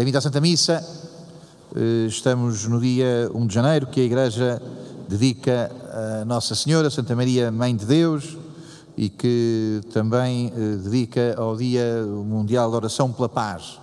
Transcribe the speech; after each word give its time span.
Bem-vindo 0.00 0.16
à 0.16 0.20
Santa 0.22 0.40
Missa. 0.40 0.82
Eh, 1.76 2.06
estamos 2.06 2.64
no 2.64 2.80
dia 2.80 3.30
1 3.34 3.46
de 3.46 3.52
janeiro, 3.52 3.86
que 3.86 4.00
a 4.00 4.04
Igreja 4.04 4.62
dedica 5.06 5.70
a 5.92 6.24
Nossa 6.24 6.54
Senhora, 6.54 6.88
Santa 6.88 7.14
Maria, 7.14 7.52
Mãe 7.52 7.76
de 7.76 7.84
Deus, 7.84 8.38
e 8.96 9.10
que 9.10 9.82
também 9.92 10.50
eh, 10.56 10.76
dedica 10.76 11.34
ao 11.36 11.54
Dia 11.54 12.02
Mundial 12.06 12.70
da 12.70 12.78
Oração 12.78 13.12
pela 13.12 13.28
Paz. 13.28 13.78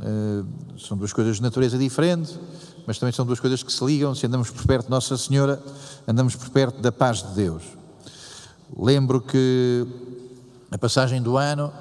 Eh, 0.00 0.44
são 0.78 0.96
duas 0.96 1.12
coisas 1.12 1.38
de 1.38 1.42
natureza 1.42 1.76
diferente, 1.76 2.38
mas 2.86 3.00
também 3.00 3.12
são 3.12 3.26
duas 3.26 3.40
coisas 3.40 3.60
que 3.60 3.72
se 3.72 3.84
ligam. 3.84 4.14
Se 4.14 4.26
andamos 4.26 4.50
por 4.50 4.64
perto 4.64 4.84
de 4.84 4.90
Nossa 4.92 5.18
Senhora, 5.18 5.60
andamos 6.06 6.36
por 6.36 6.48
perto 6.50 6.80
da 6.80 6.92
paz 6.92 7.24
de 7.24 7.34
Deus. 7.34 7.64
Lembro 8.78 9.20
que 9.20 9.84
a 10.70 10.78
passagem 10.78 11.20
do 11.20 11.36
ano 11.36 11.72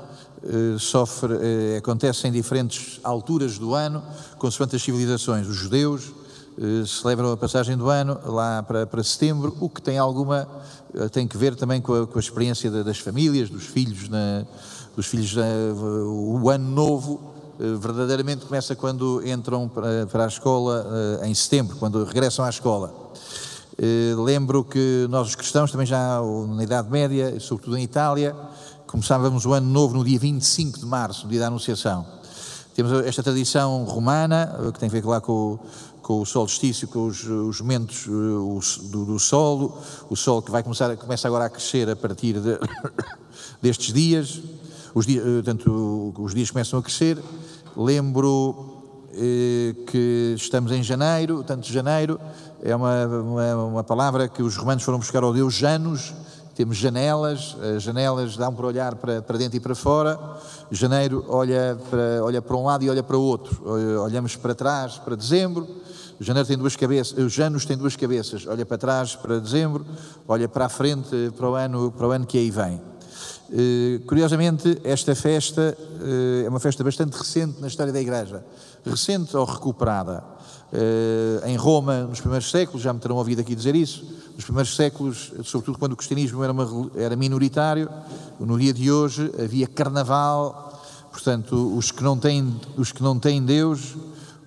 sofre, 0.79 1.33
eh, 1.33 1.77
acontece 1.77 2.27
em 2.27 2.31
diferentes 2.31 2.99
alturas 3.03 3.57
do 3.57 3.73
ano, 3.73 4.01
consoante 4.37 4.75
as 4.75 4.81
civilizações. 4.81 5.47
Os 5.47 5.55
judeus 5.55 6.11
eh, 6.57 6.86
celebram 6.86 7.31
a 7.31 7.37
passagem 7.37 7.75
do 7.75 7.89
ano 7.89 8.18
lá 8.25 8.64
para, 8.64 8.87
para 8.87 9.04
setembro, 9.04 9.55
o 9.59 9.69
que 9.69 9.81
tem 9.81 9.97
alguma 9.97 10.47
tem 11.11 11.28
que 11.28 11.37
ver 11.37 11.55
também 11.55 11.79
com 11.79 11.93
a, 11.93 12.07
com 12.07 12.17
a 12.17 12.19
experiência 12.19 12.71
das 12.83 12.97
famílias, 12.97 13.47
dos 13.47 13.65
filhos, 13.65 14.09
na, 14.09 14.43
dos 14.95 15.05
filhos 15.05 15.36
o 15.37 16.50
ano 16.50 16.67
novo 16.67 17.31
verdadeiramente 17.79 18.47
começa 18.47 18.75
quando 18.75 19.21
entram 19.23 19.69
para, 19.69 20.07
para 20.07 20.25
a 20.25 20.28
escola 20.28 21.19
em 21.21 21.33
setembro, 21.36 21.75
quando 21.78 22.03
regressam 22.03 22.43
à 22.43 22.50
escola. 22.50 22.92
Lembro 24.17 24.64
que 24.64 25.06
nós 25.11 25.28
os 25.28 25.36
cristãos 25.36 25.71
também 25.71 25.86
já 25.86 26.19
na 26.56 26.64
Idade 26.64 26.89
Média, 26.89 27.39
sobretudo 27.39 27.78
em 27.78 27.83
Itália, 27.83 28.36
Começávamos 28.89 29.46
o 29.46 29.54
ano 29.54 29.70
novo 29.70 29.96
no 29.96 30.04
dia 30.04 30.18
25 30.18 30.79
de 30.79 30.86
março, 30.88 31.25
no 31.25 31.29
dia 31.29 31.42
da 31.42 31.46
Anunciação. 31.46 32.08
Temos 32.73 32.92
esta 33.06 33.22
tradição 33.22 33.84
romana, 33.84 34.58
eh, 34.67 34.72
que 34.72 34.80
tem 34.80 34.89
a 34.89 34.92
ver 34.92 35.06
lá 35.06 35.22
com, 35.22 35.59
com 36.02 36.20
o 36.20 36.25
solstício, 36.25 36.88
com 36.88 37.06
os, 37.06 37.23
os 37.23 37.62
momentos 37.62 38.08
eh, 38.08 38.88
do, 38.90 39.06
do 39.06 39.20
solo, 39.20 39.78
o 40.09 40.16
sol 40.16 40.42
que 40.42 40.50
vai 40.50 40.64
começar, 40.64 40.98
começa 40.98 41.28
agora 41.28 41.46
a 41.46 41.50
crescer 41.52 41.88
a 41.88 41.96
partir 41.96 42.40
de, 42.42 42.58
destes 43.62 43.94
dias, 43.94 44.42
os 44.96 45.06
dias, 45.06 45.24
eh, 45.24 45.44
portanto, 45.44 46.14
os 46.18 46.34
dias 46.34 46.50
começam 46.50 46.80
a 46.80 46.81
crescer. 46.81 47.20
Lembro 47.78 48.76
que 49.88 50.34
estamos 50.36 50.72
em 50.72 50.81
janeiro, 50.81 51.44
tanto 51.44 51.68
janeiro 51.68 52.20
é 52.64 52.76
uma, 52.76 53.06
uma, 53.06 53.56
uma 53.66 53.84
palavra 53.84 54.28
que 54.28 54.42
os 54.42 54.56
romanos 54.56 54.84
foram 54.84 54.98
buscar 54.98 55.24
ao 55.24 55.34
deus 55.34 55.53
Janus, 55.53 56.14
temos 56.60 56.76
janelas, 56.76 57.56
as 57.78 57.84
janelas 57.84 58.36
dão 58.36 58.54
para 58.54 58.68
olhar 58.68 58.96
para, 58.96 59.22
para 59.22 59.38
dentro 59.38 59.56
e 59.56 59.62
para 59.62 59.74
fora. 59.74 60.20
Janeiro 60.70 61.24
olha 61.30 61.80
para, 61.90 62.22
olha 62.22 62.42
para 62.42 62.58
um 62.58 62.66
lado 62.66 62.84
e 62.84 62.90
olha 62.90 63.02
para 63.02 63.16
o 63.16 63.22
outro. 63.22 63.64
Olhamos 64.04 64.36
para 64.36 64.54
trás 64.54 64.98
para 64.98 65.16
dezembro. 65.16 65.66
Janeiro 66.20 66.46
tem 66.46 66.58
duas 66.58 66.76
cabeças, 66.76 67.18
os 67.18 67.32
Janos 67.32 67.64
tem 67.66 67.78
duas 67.78 67.96
cabeças. 67.96 68.46
Olha 68.46 68.66
para 68.66 68.78
trás 68.78 69.16
para 69.16 69.40
dezembro, 69.40 69.86
olha 70.28 70.50
para 70.50 70.66
a 70.66 70.70
frente 70.70 71.32
para 71.38 71.50
o 71.50 71.56
ano, 71.56 71.94
para 71.94 72.08
o 72.10 72.12
ano 72.12 72.26
que 72.26 72.38
aí 72.38 72.52
vem. 72.52 72.82
Curiosamente, 74.06 74.82
esta 74.84 75.16
festa 75.16 75.78
é 76.44 76.50
uma 76.50 76.60
festa 76.60 76.84
bastante 76.84 77.18
recente 77.18 77.62
na 77.62 77.68
história 77.68 77.94
da 77.94 78.02
Igreja. 78.02 78.44
Recente 78.86 79.38
ou 79.38 79.46
recuperada. 79.46 80.22
Em 81.46 81.56
Roma, 81.56 82.02
nos 82.02 82.20
primeiros 82.20 82.52
séculos, 82.52 82.82
já 82.82 82.92
me 82.92 83.00
terão 83.00 83.16
ouvido 83.16 83.40
aqui 83.40 83.56
dizer 83.56 83.78
isso, 83.78 84.19
nos 84.40 84.45
primeiros 84.45 84.73
séculos, 84.73 85.34
sobretudo 85.44 85.78
quando 85.78 85.92
o 85.92 85.98
cristianismo 85.98 86.42
era, 86.42 86.54
uma, 86.54 86.90
era 86.95 87.14
minoritário, 87.14 87.90
no 88.40 88.58
dia 88.58 88.72
de 88.73 88.90
hoje 88.90 89.30
havia 89.38 89.68
carnaval, 89.68 90.81
portanto, 91.12 91.76
os 91.76 91.92
que 91.92 92.02
não 92.02 92.18
têm, 92.18 92.58
os 92.78 92.94
que 92.94 93.04
não 93.04 93.20
têm 93.20 93.44
Deus, 93.44 93.98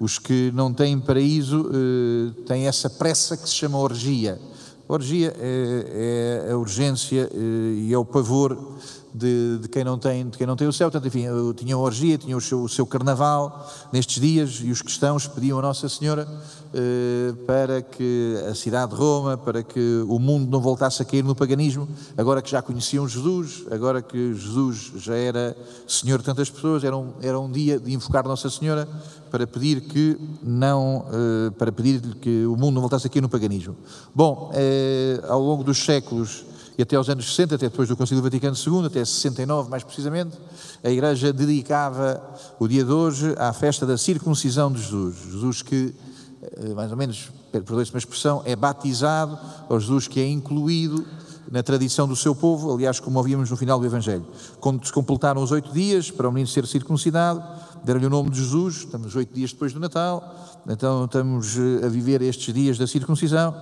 os 0.00 0.18
que 0.18 0.50
não 0.54 0.72
têm 0.72 0.98
paraíso, 0.98 1.68
eh, 1.70 2.42
têm 2.46 2.66
essa 2.66 2.88
pressa 2.88 3.36
que 3.36 3.46
se 3.46 3.54
chama 3.54 3.76
orgia. 3.76 4.40
Orgia 4.88 5.36
é, 5.38 6.46
é 6.48 6.52
a 6.52 6.56
urgência 6.56 7.28
eh, 7.30 7.74
e 7.76 7.92
é 7.92 7.98
o 7.98 8.04
pavor 8.04 8.78
de, 9.14 9.58
de, 9.58 9.68
quem 9.68 9.84
não 9.84 9.98
tem, 9.98 10.28
de 10.28 10.38
quem 10.38 10.46
não 10.46 10.56
tem 10.56 10.66
o 10.66 10.72
céu. 10.72 10.90
Portanto, 10.90 11.06
enfim, 11.06 11.26
tinham 11.54 11.80
orgia, 11.80 12.18
tinham 12.18 12.38
o 12.38 12.40
seu, 12.40 12.62
o 12.62 12.68
seu, 12.68 12.86
carnaval 12.86 13.70
nestes 13.92 14.20
dias 14.20 14.60
e 14.62 14.70
os 14.70 14.82
cristãos 14.82 15.26
pediam 15.26 15.58
a 15.58 15.62
Nossa 15.62 15.88
Senhora 15.88 16.26
eh, 16.74 17.34
para 17.46 17.82
que 17.82 18.34
a 18.50 18.54
cidade 18.54 18.92
de 18.92 18.98
Roma, 18.98 19.36
para 19.36 19.62
que 19.62 20.04
o 20.08 20.18
mundo 20.18 20.50
não 20.50 20.60
voltasse 20.60 21.02
a 21.02 21.04
cair 21.04 21.22
no 21.22 21.34
paganismo, 21.34 21.86
agora 22.16 22.40
que 22.40 22.50
já 22.50 22.62
conheciam 22.62 23.06
Jesus, 23.06 23.64
agora 23.70 24.00
que 24.00 24.34
Jesus 24.34 24.92
já 24.96 25.14
era 25.14 25.56
Senhor 25.86 26.18
de 26.18 26.24
tantas 26.24 26.48
pessoas, 26.48 26.82
era 26.82 26.96
um, 26.96 27.12
era 27.20 27.38
um 27.38 27.50
dia 27.50 27.78
de 27.78 27.92
invocar 27.92 28.24
Nossa 28.24 28.48
Senhora 28.48 28.88
para 29.30 29.46
pedir 29.46 29.82
que 29.82 30.18
não, 30.42 31.04
eh, 31.12 31.50
para 31.58 31.70
pedir 31.70 32.00
que 32.16 32.46
o 32.46 32.56
mundo 32.56 32.74
não 32.74 32.80
voltasse 32.80 33.06
a 33.06 33.10
cair 33.10 33.22
no 33.22 33.28
paganismo. 33.28 33.76
Bom, 34.14 34.50
eh, 34.54 35.20
ao 35.28 35.40
longo 35.40 35.62
dos 35.62 35.84
séculos 35.84 36.44
e 36.82 36.84
até 36.84 36.96
aos 36.96 37.08
anos 37.08 37.26
60, 37.26 37.54
até 37.54 37.68
depois 37.68 37.88
do 37.88 37.96
Concílio 37.96 38.20
Vaticano 38.20 38.56
II, 38.56 38.86
até 38.86 39.04
69 39.04 39.70
mais 39.70 39.84
precisamente, 39.84 40.36
a 40.82 40.90
Igreja 40.90 41.32
dedicava 41.32 42.20
o 42.58 42.66
dia 42.66 42.84
de 42.84 42.90
hoje 42.90 43.36
à 43.38 43.52
festa 43.52 43.86
da 43.86 43.96
circuncisão 43.96 44.72
de 44.72 44.82
Jesus. 44.82 45.14
Jesus 45.30 45.62
que, 45.62 45.94
eh, 46.42 46.74
mais 46.74 46.90
ou 46.90 46.96
menos, 46.96 47.30
perdoe-se 47.52 47.92
uma 47.92 47.98
expressão, 47.98 48.42
é 48.44 48.56
batizado, 48.56 49.38
ou 49.68 49.78
Jesus 49.78 50.08
que 50.08 50.18
é 50.18 50.28
incluído 50.28 51.06
na 51.48 51.62
tradição 51.62 52.08
do 52.08 52.16
seu 52.16 52.34
povo, 52.34 52.74
aliás, 52.74 52.98
como 52.98 53.16
ouvíamos 53.16 53.48
no 53.48 53.56
final 53.56 53.78
do 53.78 53.86
Evangelho. 53.86 54.26
Quando 54.58 54.84
se 54.84 54.92
completaram 54.92 55.40
os 55.40 55.52
oito 55.52 55.72
dias 55.72 56.10
para 56.10 56.28
o 56.28 56.32
menino 56.32 56.48
ser 56.48 56.66
circuncidado, 56.66 57.44
deram-lhe 57.84 58.06
o 58.06 58.10
nome 58.10 58.30
de 58.30 58.38
Jesus, 58.38 58.76
estamos 58.76 59.14
oito 59.16 59.34
dias 59.34 59.52
depois 59.52 59.72
do 59.72 59.80
Natal, 59.80 60.34
então 60.68 61.04
estamos 61.04 61.56
eh, 61.56 61.86
a 61.86 61.88
viver 61.88 62.22
estes 62.22 62.52
dias 62.52 62.78
da 62.78 62.86
circuncisão, 62.86 63.54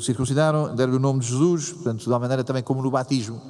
circuncidaram, 0.00 0.74
deram-lhe 0.74 0.96
o 0.96 1.00
nome 1.00 1.20
de 1.20 1.26
Jesus, 1.26 1.72
portanto, 1.72 2.06
uma 2.06 2.18
maneira 2.18 2.42
também 2.42 2.62
como 2.62 2.82
no 2.82 2.90
batismo 2.90 3.40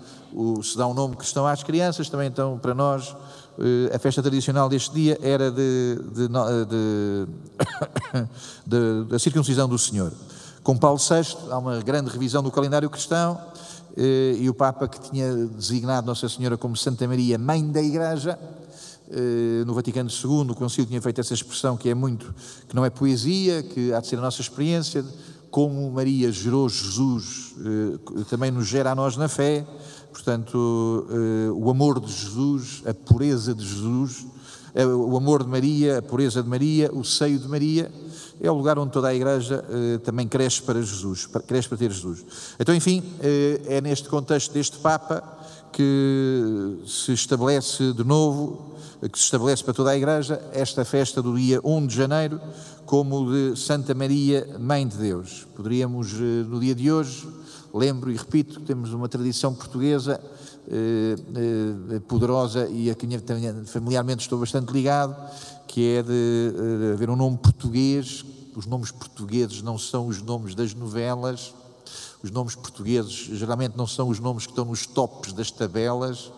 se 0.62 0.76
dá 0.76 0.86
um 0.86 0.94
nome 0.94 1.16
cristão 1.16 1.46
às 1.46 1.62
crianças, 1.62 2.08
também 2.08 2.28
então 2.28 2.58
para 2.58 2.74
nós 2.74 3.16
eh, 3.58 3.94
a 3.94 3.98
festa 3.98 4.22
tradicional 4.22 4.68
deste 4.68 4.94
dia 4.94 5.18
era 5.22 5.50
de, 5.50 5.98
de, 6.14 6.28
de, 8.66 9.04
da 9.08 9.18
circuncisão 9.18 9.68
do 9.68 9.78
Senhor. 9.78 10.12
Com 10.62 10.76
Paulo 10.76 10.98
VI 10.98 11.36
há 11.50 11.58
uma 11.58 11.80
grande 11.80 12.10
revisão 12.10 12.42
do 12.42 12.50
calendário 12.50 12.88
cristão 12.90 13.40
eh, 13.96 14.36
e 14.38 14.48
o 14.48 14.54
Papa 14.54 14.86
que 14.86 15.00
tinha 15.00 15.34
designado 15.34 16.06
Nossa 16.06 16.28
Senhora 16.28 16.56
como 16.56 16.76
Santa 16.76 17.06
Maria, 17.08 17.38
Mãe 17.38 17.66
da 17.66 17.82
Igreja, 17.82 18.38
eh, 18.38 18.67
no 19.66 19.74
Vaticano 19.74 20.10
II, 20.10 20.50
o 20.50 20.54
Concílio 20.54 20.86
tinha 20.86 21.00
feito 21.00 21.20
essa 21.20 21.32
expressão 21.32 21.76
que 21.76 21.88
é 21.88 21.94
muito, 21.94 22.34
que 22.68 22.76
não 22.76 22.84
é 22.84 22.90
poesia, 22.90 23.62
que 23.62 23.92
há 23.92 24.00
de 24.00 24.06
ser 24.06 24.18
a 24.18 24.22
nossa 24.22 24.40
experiência, 24.40 25.04
como 25.50 25.90
Maria 25.90 26.30
gerou 26.30 26.68
Jesus, 26.68 27.54
eh, 27.58 28.24
também 28.28 28.50
nos 28.50 28.66
gera 28.66 28.92
a 28.92 28.94
nós 28.94 29.16
na 29.16 29.28
fé, 29.28 29.66
portanto, 30.12 31.06
eh, 31.10 31.50
o 31.52 31.70
amor 31.70 32.00
de 32.00 32.12
Jesus, 32.12 32.82
a 32.86 32.92
pureza 32.92 33.54
de 33.54 33.66
Jesus, 33.66 34.26
o 34.74 35.16
amor 35.16 35.42
de 35.42 35.48
Maria, 35.48 35.98
a 35.98 36.02
pureza 36.02 36.42
de 36.42 36.48
Maria, 36.48 36.90
o 36.92 37.02
seio 37.02 37.38
de 37.38 37.48
Maria, 37.48 37.90
é 38.40 38.50
o 38.50 38.54
lugar 38.54 38.78
onde 38.78 38.92
toda 38.92 39.08
a 39.08 39.14
Igreja 39.14 39.64
também 40.04 40.28
cresce 40.28 40.62
para 40.62 40.80
Jesus, 40.80 41.26
cresce 41.26 41.68
para 41.68 41.78
ter 41.78 41.90
Jesus. 41.90 42.24
Então, 42.60 42.72
enfim, 42.72 43.02
é 43.66 43.80
neste 43.80 44.08
contexto 44.08 44.52
deste 44.52 44.78
Papa 44.78 45.24
que 45.72 46.78
se 46.86 47.12
estabelece 47.12 47.92
de 47.92 48.04
novo 48.04 48.77
que 49.06 49.18
se 49.18 49.24
estabelece 49.24 49.62
para 49.62 49.74
toda 49.74 49.90
a 49.90 49.96
Igreja 49.96 50.42
esta 50.52 50.84
festa 50.84 51.22
do 51.22 51.36
dia 51.36 51.60
1 51.62 51.86
de 51.86 51.94
janeiro 51.94 52.40
como 52.84 53.30
de 53.30 53.56
Santa 53.56 53.94
Maria, 53.94 54.56
Mãe 54.58 54.88
de 54.88 54.96
Deus. 54.96 55.46
Poderíamos, 55.54 56.14
eh, 56.14 56.44
no 56.48 56.58
dia 56.58 56.74
de 56.74 56.90
hoje, 56.90 57.28
lembro 57.72 58.10
e 58.10 58.16
repito, 58.16 58.58
que 58.58 58.66
temos 58.66 58.92
uma 58.92 59.08
tradição 59.08 59.54
portuguesa 59.54 60.18
eh, 60.66 61.14
eh, 61.94 62.00
poderosa 62.08 62.66
e 62.68 62.90
a 62.90 62.94
quem 62.94 63.10
familiarmente 63.66 64.22
estou 64.22 64.38
bastante 64.38 64.72
ligado, 64.72 65.14
que 65.68 65.96
é 65.96 66.02
de, 66.02 66.52
de 66.80 66.92
haver 66.94 67.10
um 67.10 67.16
nome 67.16 67.36
português. 67.36 68.24
Os 68.56 68.66
nomes 68.66 68.90
portugueses 68.90 69.62
não 69.62 69.78
são 69.78 70.08
os 70.08 70.20
nomes 70.22 70.54
das 70.54 70.74
novelas, 70.74 71.54
os 72.22 72.30
nomes 72.30 72.56
portugueses 72.56 73.12
geralmente 73.12 73.76
não 73.76 73.86
são 73.86 74.08
os 74.08 74.18
nomes 74.18 74.44
que 74.44 74.52
estão 74.52 74.64
nos 74.64 74.86
tops 74.86 75.32
das 75.32 75.50
tabelas, 75.50 76.32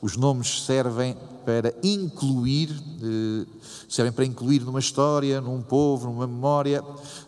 os 0.00 0.16
nomes 0.16 0.64
servem 0.64 1.16
para 1.44 1.72
incluir, 1.82 2.70
eh, 3.02 3.46
servem 3.88 4.12
para 4.12 4.24
incluir 4.24 4.62
numa 4.62 4.80
história, 4.80 5.40
num 5.40 5.62
povo, 5.62 6.08
numa 6.08 6.26
memória. 6.26 6.82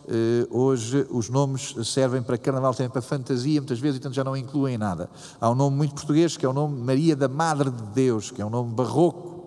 Eh, 0.07 0.45
hoje 0.51 1.07
os 1.09 1.29
nomes 1.29 1.73
servem 1.85 2.21
para 2.21 2.37
carnaval, 2.37 2.73
também 2.73 2.89
para 2.89 3.01
fantasia, 3.01 3.61
muitas 3.61 3.79
vezes, 3.79 3.97
então 3.97 4.11
já 4.11 4.23
não 4.23 4.35
incluem 4.35 4.77
nada. 4.77 5.09
Há 5.39 5.49
um 5.49 5.55
nome 5.55 5.77
muito 5.77 5.95
português 5.95 6.35
que 6.35 6.45
é 6.45 6.49
o 6.49 6.53
nome 6.53 6.81
Maria 6.81 7.15
da 7.15 7.29
Madre 7.29 7.69
de 7.69 7.83
Deus, 7.93 8.29
que 8.29 8.41
é 8.41 8.45
um 8.45 8.49
nome 8.49 8.73
barroco, 8.73 9.38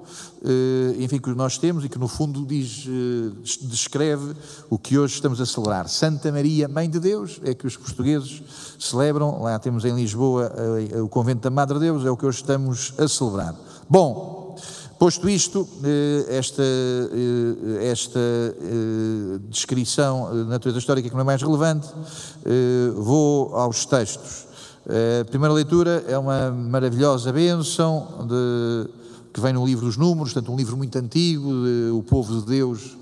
enfim, 0.99 1.19
que 1.19 1.31
nós 1.31 1.57
temos 1.57 1.85
e 1.85 1.89
que 1.89 1.99
no 1.99 2.09
fundo 2.09 2.45
diz, 2.45 2.87
eh, 2.89 3.31
descreve 3.63 4.35
o 4.69 4.77
que 4.79 4.99
hoje 4.99 5.15
estamos 5.15 5.41
a 5.41 5.47
celebrar. 5.47 5.89
Santa 5.89 6.33
Maria, 6.33 6.69
Mãe 6.69 6.91
de 6.91 6.99
Deus, 6.99 7.41
é 7.45 7.55
que 7.55 7.67
os 7.67 7.77
portugueses 7.77 8.43
celebram, 8.79 9.43
lá 9.43 9.59
temos 9.59 9.85
em 9.85 9.95
Lisboa 9.95 10.53
eh, 10.93 11.01
o 11.01 11.09
convento 11.09 11.43
da 11.43 11.51
Madre 11.51 11.79
de 11.79 11.85
Deus, 11.85 12.05
é 12.05 12.11
o 12.11 12.17
que 12.17 12.27
hoje 12.27 12.39
estamos 12.39 12.93
a 12.99 13.07
celebrar. 13.07 13.55
Bom, 13.89 14.43
Posto 14.99 15.29
isto, 15.29 15.69
esta, 16.29 16.63
esta 17.81 18.21
descrição 19.49 20.31
de 20.31 20.49
natureza 20.49 20.79
histórica 20.79 21.09
que 21.09 21.15
não 21.17 21.23
é 21.23 21.25
mais 21.25 21.43
relevante, 21.43 21.89
vou 22.95 23.57
aos 23.57 23.85
textos. 23.85 24.47
A 25.21 25.25
primeira 25.25 25.53
leitura 25.53 26.05
é 26.07 26.17
uma 26.17 26.53
maravilhosa 26.53 27.33
bênção 27.33 28.29
de, 28.29 28.89
que 29.33 29.41
vem 29.41 29.53
no 29.53 29.65
livro 29.65 29.87
dos 29.87 29.97
Números, 29.97 30.33
portanto, 30.33 30.53
um 30.53 30.57
livro 30.57 30.77
muito 30.77 30.97
antigo, 30.99 31.51
de, 31.51 31.91
o 31.93 32.03
povo 32.03 32.41
de 32.41 32.47
Deus 32.47 32.97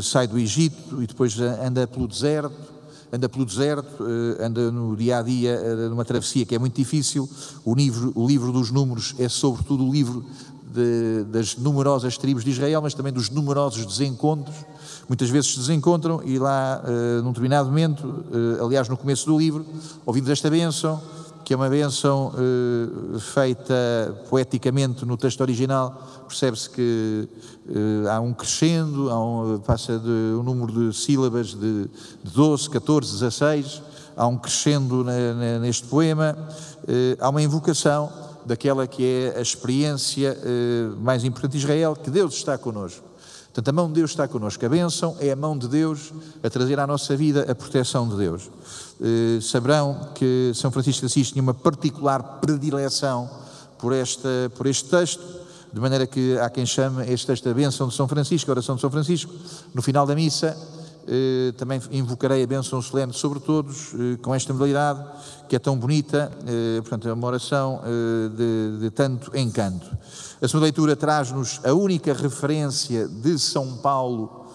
sai 0.00 0.28
do 0.28 0.38
Egito 0.38 1.02
e 1.02 1.06
depois 1.08 1.36
anda 1.40 1.88
pelo 1.88 2.06
deserto 2.06 2.76
anda 3.12 3.28
pelo 3.28 3.44
deserto, 3.44 4.04
eh, 4.04 4.44
anda 4.44 4.70
no 4.70 4.96
dia 4.96 5.18
a 5.18 5.22
dia 5.22 5.50
eh, 5.50 5.88
numa 5.88 6.04
travessia 6.04 6.44
que 6.44 6.54
é 6.54 6.58
muito 6.58 6.74
difícil. 6.74 7.28
O 7.64 7.74
livro, 7.74 8.12
o 8.14 8.26
livro 8.26 8.52
dos 8.52 8.70
Números 8.70 9.14
é, 9.18 9.28
sobretudo, 9.28 9.86
o 9.86 9.92
livro 9.92 10.24
de, 10.72 11.24
das 11.24 11.56
numerosas 11.56 12.18
tribos 12.18 12.44
de 12.44 12.50
Israel, 12.50 12.82
mas 12.82 12.94
também 12.94 13.12
dos 13.12 13.30
numerosos 13.30 13.86
desencontros. 13.86 14.56
Muitas 15.08 15.30
vezes 15.30 15.52
se 15.52 15.58
desencontram 15.60 16.20
e 16.24 16.36
lá, 16.36 16.82
num 17.22 17.28
determinado 17.28 17.68
momento, 17.68 18.24
aliás, 18.60 18.88
no 18.88 18.96
começo 18.96 19.24
do 19.26 19.38
livro, 19.38 19.64
ouvimos 20.04 20.28
esta 20.28 20.50
bênção, 20.50 21.00
que 21.46 21.54
é 21.54 21.56
uma 21.56 21.68
bênção 21.68 22.32
uh, 22.34 23.20
feita 23.20 23.72
poeticamente 24.28 25.04
no 25.04 25.16
texto 25.16 25.42
original, 25.42 26.24
percebe-se 26.26 26.68
que 26.68 27.28
uh, 27.68 28.08
há 28.10 28.18
um 28.18 28.34
crescendo, 28.34 29.08
há 29.08 29.24
um, 29.24 29.60
passa 29.60 29.96
de 29.96 30.10
um 30.10 30.42
número 30.42 30.72
de 30.72 30.96
sílabas 30.96 31.54
de, 31.54 31.84
de 32.24 32.30
12, 32.34 32.68
14, 32.68 33.12
16, 33.12 33.80
há 34.16 34.26
um 34.26 34.36
crescendo 34.36 35.04
na, 35.04 35.12
na, 35.34 35.58
neste 35.60 35.86
poema, 35.86 36.36
uh, 36.36 37.16
há 37.20 37.28
uma 37.28 37.40
invocação 37.40 38.12
daquela 38.44 38.84
que 38.88 39.04
é 39.04 39.38
a 39.38 39.40
experiência 39.40 40.36
mais 41.00 41.24
importante 41.24 41.52
de 41.52 41.58
Israel, 41.58 41.94
que 41.94 42.10
Deus 42.10 42.34
está 42.34 42.58
connosco. 42.58 43.04
Portanto, 43.56 43.68
a 43.68 43.72
mão 43.72 43.88
de 43.88 43.94
Deus 43.94 44.10
está 44.10 44.28
connosco. 44.28 44.66
A 44.66 44.68
bênção 44.68 45.16
é 45.18 45.30
a 45.30 45.36
mão 45.36 45.56
de 45.56 45.66
Deus 45.66 46.12
a 46.42 46.50
trazer 46.50 46.78
à 46.78 46.86
nossa 46.86 47.16
vida 47.16 47.50
a 47.50 47.54
proteção 47.54 48.06
de 48.06 48.14
Deus. 48.14 48.50
Eh, 48.98 49.40
saberão 49.42 50.08
que 50.14 50.52
São 50.54 50.70
Francisco 50.70 51.00
de 51.00 51.06
Assis 51.06 51.30
tinha 51.30 51.42
uma 51.42 51.52
particular 51.52 52.40
predileção 52.40 53.28
por, 53.78 53.92
esta, 53.92 54.28
por 54.56 54.66
este 54.66 54.88
texto, 54.88 55.22
de 55.70 55.78
maneira 55.80 56.06
que 56.06 56.38
há 56.38 56.48
quem 56.48 56.64
chame 56.64 57.04
este 57.12 57.26
texto 57.26 57.46
a 57.48 57.52
bênção 57.52 57.88
de 57.88 57.94
São 57.94 58.08
Francisco, 58.08 58.50
a 58.50 58.52
oração 58.52 58.74
de 58.74 58.80
São 58.80 58.90
Francisco. 58.90 59.30
No 59.74 59.82
final 59.82 60.06
da 60.06 60.14
missa, 60.14 60.56
eh, 61.06 61.52
também 61.58 61.78
invocarei 61.90 62.42
a 62.42 62.46
bênção 62.46 62.80
solene 62.80 63.12
sobre 63.12 63.38
todos, 63.38 63.92
eh, 63.92 64.16
com 64.22 64.34
esta 64.34 64.54
modalidade, 64.54 65.04
que 65.46 65.54
é 65.54 65.58
tão 65.58 65.76
bonita, 65.76 66.32
portanto, 66.80 67.06
é 67.06 67.12
uma 67.12 67.26
oração 67.28 67.80
de, 68.36 68.80
de 68.80 68.90
tanto 68.90 69.30
encanto. 69.36 69.86
A 70.42 70.48
segunda 70.48 70.64
leitura 70.64 70.96
traz-nos 70.96 71.60
a 71.64 71.72
única 71.72 72.12
referência 72.12 73.06
de 73.06 73.38
São 73.38 73.76
Paulo 73.76 74.45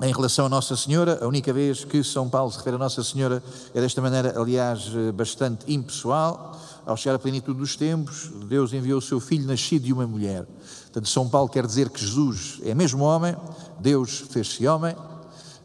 em 0.00 0.12
relação 0.12 0.46
a 0.46 0.48
Nossa 0.48 0.76
Senhora, 0.76 1.18
a 1.22 1.28
única 1.28 1.52
vez 1.52 1.84
que 1.84 2.02
São 2.02 2.28
Paulo 2.28 2.50
se 2.50 2.58
refere 2.58 2.76
a 2.76 2.78
Nossa 2.78 3.04
Senhora 3.04 3.42
é 3.74 3.80
desta 3.80 4.00
maneira, 4.00 4.40
aliás, 4.40 4.90
bastante 5.14 5.72
impessoal. 5.72 6.58
Ao 6.84 6.96
chegar 6.96 7.14
à 7.14 7.18
plenitude 7.18 7.60
dos 7.60 7.76
tempos, 7.76 8.30
Deus 8.48 8.72
enviou 8.72 8.98
o 8.98 9.02
seu 9.02 9.20
filho 9.20 9.46
nascido 9.46 9.84
de 9.84 9.92
uma 9.92 10.06
mulher. 10.06 10.44
Portanto, 10.84 11.08
São 11.08 11.28
Paulo 11.28 11.48
quer 11.48 11.64
dizer 11.64 11.88
que 11.90 12.00
Jesus 12.00 12.58
é 12.64 12.74
mesmo 12.74 13.04
homem, 13.04 13.36
Deus 13.78 14.24
fez-se 14.30 14.66
homem, 14.66 14.96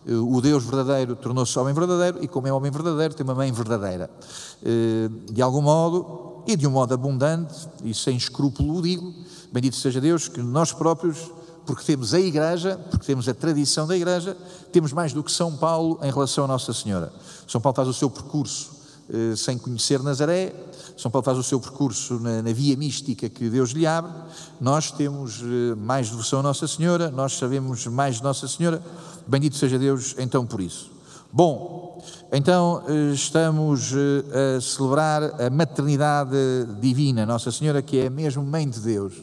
o 0.08 0.40
Deus 0.40 0.64
verdadeiro 0.64 1.16
tornou-se 1.16 1.58
homem 1.60 1.74
verdadeiro 1.74 2.24
e, 2.24 2.28
como 2.28 2.48
é 2.48 2.54
homem 2.54 2.72
verdadeiro, 2.72 3.14
tem 3.14 3.26
uma 3.26 3.36
mãe 3.36 3.52
verdadeira. 3.52 4.10
Eh, 4.64 5.10
de 5.32 5.42
algum 5.42 5.62
modo, 5.62 6.44
e 6.48 6.56
de 6.56 6.66
um 6.66 6.72
modo 6.72 6.94
abundante, 6.94 7.68
e 7.84 7.94
sem 7.94 8.16
escrúpulo 8.16 8.82
digo, 8.82 9.14
bendito 9.52 9.76
seja 9.76 10.00
Deus, 10.00 10.30
que 10.30 10.42
nós 10.42 10.72
próprios 10.72 11.30
porque 11.68 11.84
temos 11.84 12.14
a 12.14 12.20
Igreja, 12.20 12.80
porque 12.90 13.06
temos 13.06 13.28
a 13.28 13.34
tradição 13.34 13.86
da 13.86 13.96
Igreja, 13.96 14.36
temos 14.72 14.94
mais 14.94 15.12
do 15.12 15.22
que 15.22 15.32
São 15.32 15.56
Paulo 15.56 16.00
em 16.02 16.10
relação 16.10 16.46
a 16.46 16.48
Nossa 16.48 16.74
Senhora. 16.74 17.12
São 17.46 17.60
Paulo 17.60 17.76
faz 17.76 17.90
o 17.90 17.94
seu 17.94 18.10
percurso 18.10 18.72
eh, 19.14 19.36
sem 19.36 19.58
conhecer 19.58 20.02
Nazaré, 20.02 20.56
São 20.98 21.12
Paulo 21.12 21.24
faz 21.24 21.38
o 21.38 21.44
seu 21.44 21.60
percurso 21.60 22.20
na, 22.20 22.42
na 22.42 22.54
via 22.54 22.76
mística 22.76 23.30
que 23.30 23.50
Deus 23.50 23.72
lhe 23.72 23.86
abre. 23.86 24.12
Nós 24.60 24.92
temos 24.92 25.42
eh, 25.42 25.76
mais 25.76 26.10
devoção 26.10 26.40
a 26.40 26.44
Nossa 26.44 26.68
Senhora, 26.68 27.12
nós 27.12 27.38
sabemos 27.38 27.86
mais 27.88 28.16
de 28.16 28.24
Nossa 28.24 28.48
Senhora. 28.48 28.82
Bendito 29.28 29.58
seja 29.58 29.78
Deus 29.78 30.16
então 30.18 30.46
por 30.46 30.62
isso. 30.62 30.90
Bom, 31.32 32.02
então 32.32 32.82
eh, 32.88 33.14
estamos 33.14 33.92
eh, 33.94 34.58
a 34.58 34.62
celebrar 34.62 35.42
a 35.42 35.50
maternidade 35.50 36.38
divina, 36.80 37.26
Nossa 37.26 37.52
Senhora, 37.52 37.82
que 37.82 38.00
é 38.00 38.10
mesmo 38.10 38.42
Mãe 38.44 38.70
de 38.70 38.80
Deus. 38.80 39.14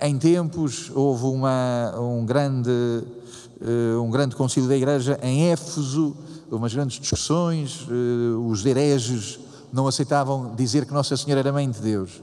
Eh, 0.00 0.08
em 0.08 0.18
tempos 0.18 0.90
houve 0.94 1.24
uma, 1.26 1.94
um, 1.98 2.24
grande, 2.24 2.70
uh, 2.70 4.02
um 4.02 4.10
grande 4.10 4.34
concílio 4.34 4.68
da 4.68 4.76
Igreja 4.76 5.18
em 5.22 5.50
Éfeso, 5.50 6.16
umas 6.50 6.74
grandes 6.74 6.98
discussões, 6.98 7.86
uh, 7.88 8.46
os 8.48 8.64
hereges 8.64 9.38
não 9.72 9.86
aceitavam 9.86 10.54
dizer 10.56 10.86
que 10.86 10.92
Nossa 10.92 11.16
Senhora 11.16 11.40
era 11.40 11.52
Mãe 11.52 11.70
de 11.70 11.80
Deus. 11.80 12.22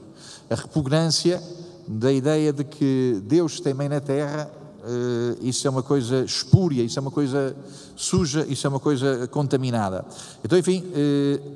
A 0.49 0.55
repugnância 0.55 1.41
da 1.87 2.11
ideia 2.11 2.51
de 2.51 2.63
que 2.63 3.21
Deus 3.25 3.59
tem 3.61 3.73
mãe 3.73 3.87
na 3.87 4.01
terra, 4.01 4.49
uh, 4.83 5.37
isso 5.41 5.65
é 5.65 5.69
uma 5.69 5.83
coisa 5.83 6.23
espúria, 6.25 6.83
isso 6.83 6.99
é 6.99 7.01
uma 7.01 7.11
coisa 7.11 7.55
suja, 7.95 8.45
isso 8.49 8.67
é 8.67 8.69
uma 8.69 8.79
coisa 8.79 9.27
contaminada. 9.27 10.03
Então, 10.43 10.57
enfim, 10.57 10.83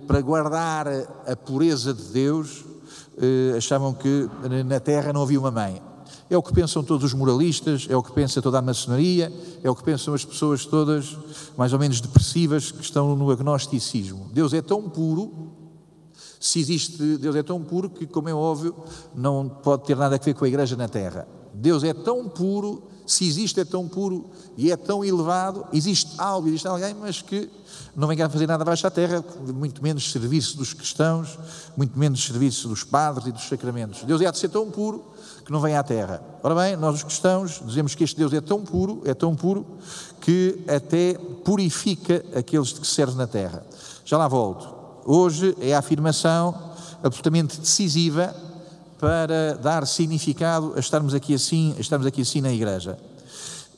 para 0.07 0.21
guardar 0.21 0.87
a 1.27 1.35
pureza 1.35 1.93
de 1.93 2.03
Deus, 2.03 2.63
achavam 3.55 3.93
que 3.93 4.27
na 4.65 4.79
terra 4.79 5.13
não 5.13 5.21
havia 5.21 5.39
uma 5.39 5.51
mãe. 5.51 5.90
É 6.31 6.37
o 6.37 6.41
que 6.41 6.53
pensam 6.53 6.81
todos 6.81 7.03
os 7.03 7.13
moralistas, 7.13 7.87
é 7.89 7.95
o 7.97 8.01
que 8.01 8.13
pensa 8.13 8.41
toda 8.41 8.57
a 8.57 8.61
maçonaria, 8.61 9.29
é 9.61 9.69
o 9.69 9.75
que 9.75 9.83
pensam 9.83 10.13
as 10.13 10.23
pessoas 10.23 10.65
todas 10.65 11.17
mais 11.57 11.73
ou 11.73 11.79
menos 11.79 11.99
depressivas 11.99 12.71
que 12.71 12.81
estão 12.81 13.17
no 13.17 13.29
agnosticismo. 13.29 14.29
Deus 14.31 14.53
é 14.53 14.61
tão 14.61 14.89
puro, 14.89 15.51
se 16.39 16.57
existe, 16.57 17.17
Deus 17.17 17.35
é 17.35 17.43
tão 17.43 17.61
puro 17.61 17.89
que, 17.89 18.07
como 18.07 18.29
é 18.29 18.33
óbvio, 18.33 18.73
não 19.13 19.49
pode 19.49 19.83
ter 19.83 19.97
nada 19.97 20.15
a 20.15 20.17
ver 20.17 20.33
com 20.33 20.45
a 20.45 20.47
igreja 20.47 20.77
na 20.77 20.87
terra. 20.87 21.27
Deus 21.53 21.83
é 21.83 21.93
tão 21.93 22.29
puro, 22.29 22.81
se 23.05 23.27
existe 23.27 23.59
é 23.59 23.65
tão 23.65 23.89
puro 23.89 24.29
e 24.55 24.71
é 24.71 24.77
tão 24.77 25.03
elevado, 25.03 25.67
existe 25.73 26.13
algo, 26.17 26.47
existe 26.47 26.65
alguém, 26.65 26.93
mas 26.93 27.21
que 27.21 27.49
não 27.93 28.07
vem 28.07 28.17
cá 28.17 28.29
fazer 28.29 28.47
nada 28.47 28.63
abaixo 28.63 28.83
da 28.83 28.89
terra, 28.89 29.21
muito 29.53 29.83
menos 29.83 30.09
serviço 30.09 30.55
dos 30.55 30.73
cristãos, 30.73 31.37
muito 31.75 31.99
menos 31.99 32.23
serviço 32.23 32.69
dos 32.69 32.85
padres 32.85 33.27
e 33.27 33.31
dos 33.33 33.49
sacramentos. 33.49 34.05
Deus 34.05 34.21
é 34.21 34.31
de 34.31 34.37
ser 34.37 34.47
tão 34.47 34.71
puro 34.71 35.10
que 35.51 35.53
não 35.53 35.59
vem 35.59 35.75
à 35.75 35.83
terra. 35.83 36.21
Ora 36.41 36.55
bem, 36.55 36.77
nós 36.77 36.95
os 36.95 37.03
cristãos 37.03 37.61
dizemos 37.65 37.93
que 37.93 38.05
este 38.05 38.17
Deus 38.17 38.31
é 38.31 38.39
tão 38.39 38.63
puro, 38.63 39.01
é 39.03 39.13
tão 39.13 39.35
puro, 39.35 39.65
que 40.21 40.57
até 40.65 41.15
purifica 41.43 42.23
aqueles 42.33 42.71
que 42.71 42.87
servem 42.87 43.17
na 43.17 43.27
terra. 43.27 43.61
Já 44.05 44.17
lá 44.17 44.29
volto. 44.29 44.73
Hoje 45.05 45.53
é 45.59 45.75
a 45.75 45.79
afirmação 45.79 46.57
absolutamente 47.03 47.59
decisiva 47.59 48.33
para 48.97 49.55
dar 49.61 49.85
significado 49.85 50.73
a 50.77 50.79
estarmos 50.79 51.13
aqui 51.13 51.33
assim, 51.33 51.75
estarmos 51.77 52.07
aqui 52.07 52.21
assim 52.21 52.39
na 52.39 52.53
igreja. 52.53 52.97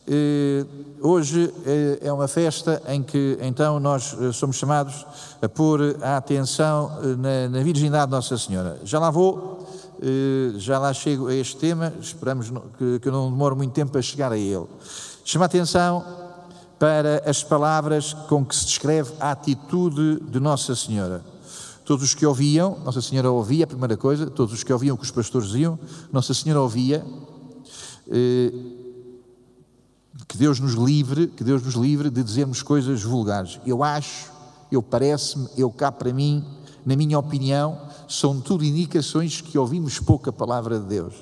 Eh, 0.05 0.65
hoje 1.01 1.51
eh, 1.65 1.99
é 2.01 2.13
uma 2.13 2.27
festa 2.27 2.83
em 2.89 3.01
que 3.01 3.37
então 3.41 3.79
nós 3.79 4.15
eh, 4.19 4.31
somos 4.33 4.57
chamados 4.57 5.07
a 5.41 5.47
pôr 5.47 5.95
a 6.01 6.17
atenção 6.17 6.91
na, 7.17 7.47
na 7.49 7.63
virgindade 7.63 8.07
de 8.07 8.11
Nossa 8.11 8.37
Senhora. 8.37 8.79
Já 8.83 8.99
lá 8.99 9.09
vou 9.09 9.62
já 10.57 10.79
lá 10.79 10.93
chego 10.93 11.27
a 11.27 11.33
este 11.33 11.55
tema, 11.57 11.93
esperamos 11.99 12.51
que, 12.77 13.07
eu 13.07 13.11
não 13.11 13.29
demore 13.29 13.55
muito 13.55 13.73
tempo 13.73 13.97
a 13.97 14.01
chegar 14.01 14.31
a 14.31 14.37
ele. 14.37 14.65
Chama 15.23 15.45
a 15.45 15.47
atenção 15.47 16.03
para 16.77 17.23
as 17.29 17.43
palavras 17.43 18.13
com 18.27 18.45
que 18.45 18.55
se 18.55 18.65
descreve 18.65 19.13
a 19.19 19.31
atitude 19.31 20.19
de 20.29 20.39
Nossa 20.39 20.75
Senhora. 20.75 21.23
Todos 21.85 22.03
os 22.03 22.13
que 22.13 22.25
ouviam, 22.25 22.79
Nossa 22.83 23.01
Senhora 23.01 23.31
ouvia, 23.31 23.65
a 23.65 23.67
primeira 23.67 23.95
coisa, 23.95 24.29
todos 24.29 24.53
os 24.53 24.63
que 24.63 24.73
ouviam 24.73 24.95
o 24.95 24.97
que 24.97 25.03
os 25.03 25.11
pastores 25.11 25.47
diziam, 25.47 25.77
Nossa 26.11 26.33
Senhora 26.33 26.61
ouvia, 26.61 27.05
eh, 28.09 28.51
que 30.27 30.37
Deus 30.37 30.59
nos 30.59 30.73
livre, 30.73 31.27
que 31.27 31.43
Deus 31.43 31.61
nos 31.63 31.75
livre 31.75 32.09
de 32.09 32.23
dizermos 32.23 32.61
coisas 32.61 33.03
vulgares. 33.03 33.59
Eu 33.65 33.83
acho, 33.83 34.31
eu 34.71 34.81
parece-me, 34.81 35.47
eu 35.57 35.69
cá 35.69 35.91
para 35.91 36.11
mim, 36.11 36.43
na 36.85 36.95
minha 36.95 37.19
opinião, 37.19 37.79
são 38.07 38.39
tudo 38.39 38.63
indicações 38.63 39.41
que 39.41 39.57
ouvimos 39.57 39.99
pouca 39.99 40.31
palavra 40.31 40.79
de 40.79 40.85
Deus. 40.85 41.13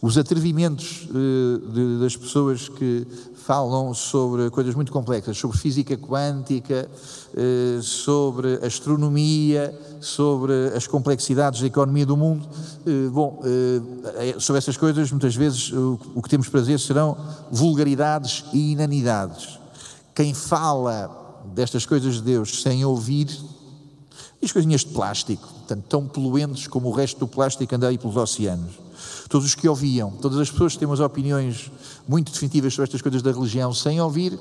Os 0.00 0.18
atrevimentos 0.18 1.08
uh, 1.08 1.72
de, 1.72 1.98
das 1.98 2.14
pessoas 2.14 2.68
que 2.68 3.06
falam 3.34 3.94
sobre 3.94 4.50
coisas 4.50 4.74
muito 4.74 4.92
complexas, 4.92 5.36
sobre 5.38 5.56
física 5.56 5.96
quântica, 5.96 6.88
uh, 7.32 7.82
sobre 7.82 8.54
astronomia, 8.64 9.74
sobre 10.00 10.52
as 10.76 10.86
complexidades 10.86 11.60
da 11.60 11.66
economia 11.66 12.04
do 12.04 12.16
mundo. 12.16 12.46
Uh, 12.86 13.10
bom, 13.10 13.40
sobre 14.38 14.58
essas 14.58 14.76
coisas, 14.76 15.10
muitas 15.10 15.34
vezes 15.34 15.72
o, 15.72 15.98
o 16.14 16.22
que 16.22 16.28
temos 16.28 16.48
para 16.48 16.60
dizer 16.60 16.78
serão 16.78 17.16
vulgaridades 17.50 18.44
e 18.52 18.72
inanidades. 18.72 19.58
Quem 20.14 20.34
fala 20.34 21.42
destas 21.54 21.84
coisas 21.86 22.16
de 22.16 22.22
Deus 22.22 22.62
sem 22.62 22.84
ouvir 22.84 23.28
as 24.44 24.52
coisinhas 24.52 24.82
de 24.82 24.88
plástico, 24.88 25.48
tão 25.88 26.06
poluentes 26.06 26.66
como 26.66 26.88
o 26.88 26.92
resto 26.92 27.18
do 27.18 27.26
plástico 27.26 27.74
anda 27.74 27.88
aí 27.88 27.98
pelos 27.98 28.16
oceanos. 28.16 28.74
Todos 29.28 29.46
os 29.46 29.54
que 29.54 29.68
ouviam, 29.68 30.10
todas 30.10 30.38
as 30.38 30.50
pessoas 30.50 30.74
que 30.74 30.78
têm 30.78 30.88
umas 30.88 31.00
opiniões 31.00 31.70
muito 32.06 32.32
definitivas 32.32 32.74
sobre 32.74 32.84
estas 32.84 33.02
coisas 33.02 33.22
da 33.22 33.32
religião 33.32 33.72
sem 33.72 34.00
ouvir, 34.00 34.38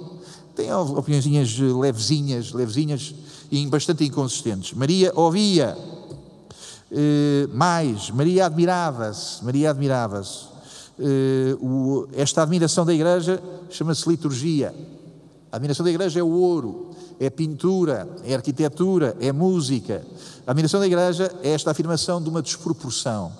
têm 0.56 0.72
opiniões 0.74 1.58
levezinhas, 1.58 2.52
levezinhas 2.52 3.14
e 3.52 3.66
bastante 3.68 4.04
inconsistentes. 4.04 4.74
Maria 4.74 5.12
ouvia 5.16 5.78
eh, 6.92 7.48
mais, 7.52 8.12
Maria 8.12 8.46
admirava-se, 8.46 9.44
Maria 9.44 9.72
admirava-se. 9.72 10.46
Eh, 11.00 11.58
esta 12.14 12.44
admiração 12.44 12.86
da 12.86 12.94
igreja 12.94 13.42
chama-se 13.72 14.08
liturgia. 14.08 14.74
A 15.52 15.56
admiração 15.56 15.84
da 15.84 15.90
igreja 15.90 16.20
é 16.20 16.24
o 16.24 16.30
ouro, 16.30 16.93
é 17.20 17.30
pintura, 17.30 18.08
é 18.24 18.36
arquitetura, 18.36 19.16
é 19.20 19.32
música. 19.32 20.06
A 20.46 20.52
admiração 20.52 20.80
da 20.80 20.88
igreja 20.88 21.34
é 21.42 21.52
esta 21.52 21.72
afirmação 21.72 22.22
de 22.22 22.30
uma 22.30 22.42
desproporção. 22.42 23.32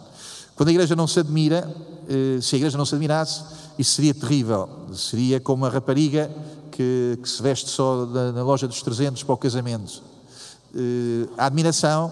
Quando 0.56 0.70
a 0.70 0.72
igreja 0.72 0.96
não 0.96 1.08
se 1.08 1.20
admira, 1.20 1.70
eh, 2.08 2.40
se 2.42 2.56
a 2.56 2.58
igreja 2.58 2.78
não 2.78 2.86
se 2.86 2.94
admirasse, 2.96 3.44
isso 3.78 3.96
seria 3.96 4.14
terrível. 4.14 4.70
Seria 4.94 5.40
como 5.40 5.66
a 5.66 5.70
rapariga 5.70 6.30
que, 6.72 7.18
que 7.22 7.30
se 7.30 7.42
veste 7.42 7.70
só 7.70 8.06
na, 8.06 8.44
loja 8.44 8.68
dos 8.68 8.82
300 8.82 9.24
para 9.24 9.34
o 9.34 9.38
casamento. 9.38 10.04
Eh, 10.76 11.28
a 11.38 11.48
admiração, 11.48 12.12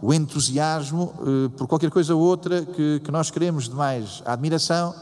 o 0.00 0.12
entusiasmo 0.12 1.12
eh, 1.20 1.50
por 1.56 1.66
qualquer 1.66 1.90
coisa 1.90 2.14
ou 2.14 2.20
outra 2.20 2.62
que, 2.62 3.00
que 3.04 3.10
nós 3.10 3.30
queremos 3.30 3.68
demais. 3.68 4.22
A 4.24 4.32
admiração 4.32 4.94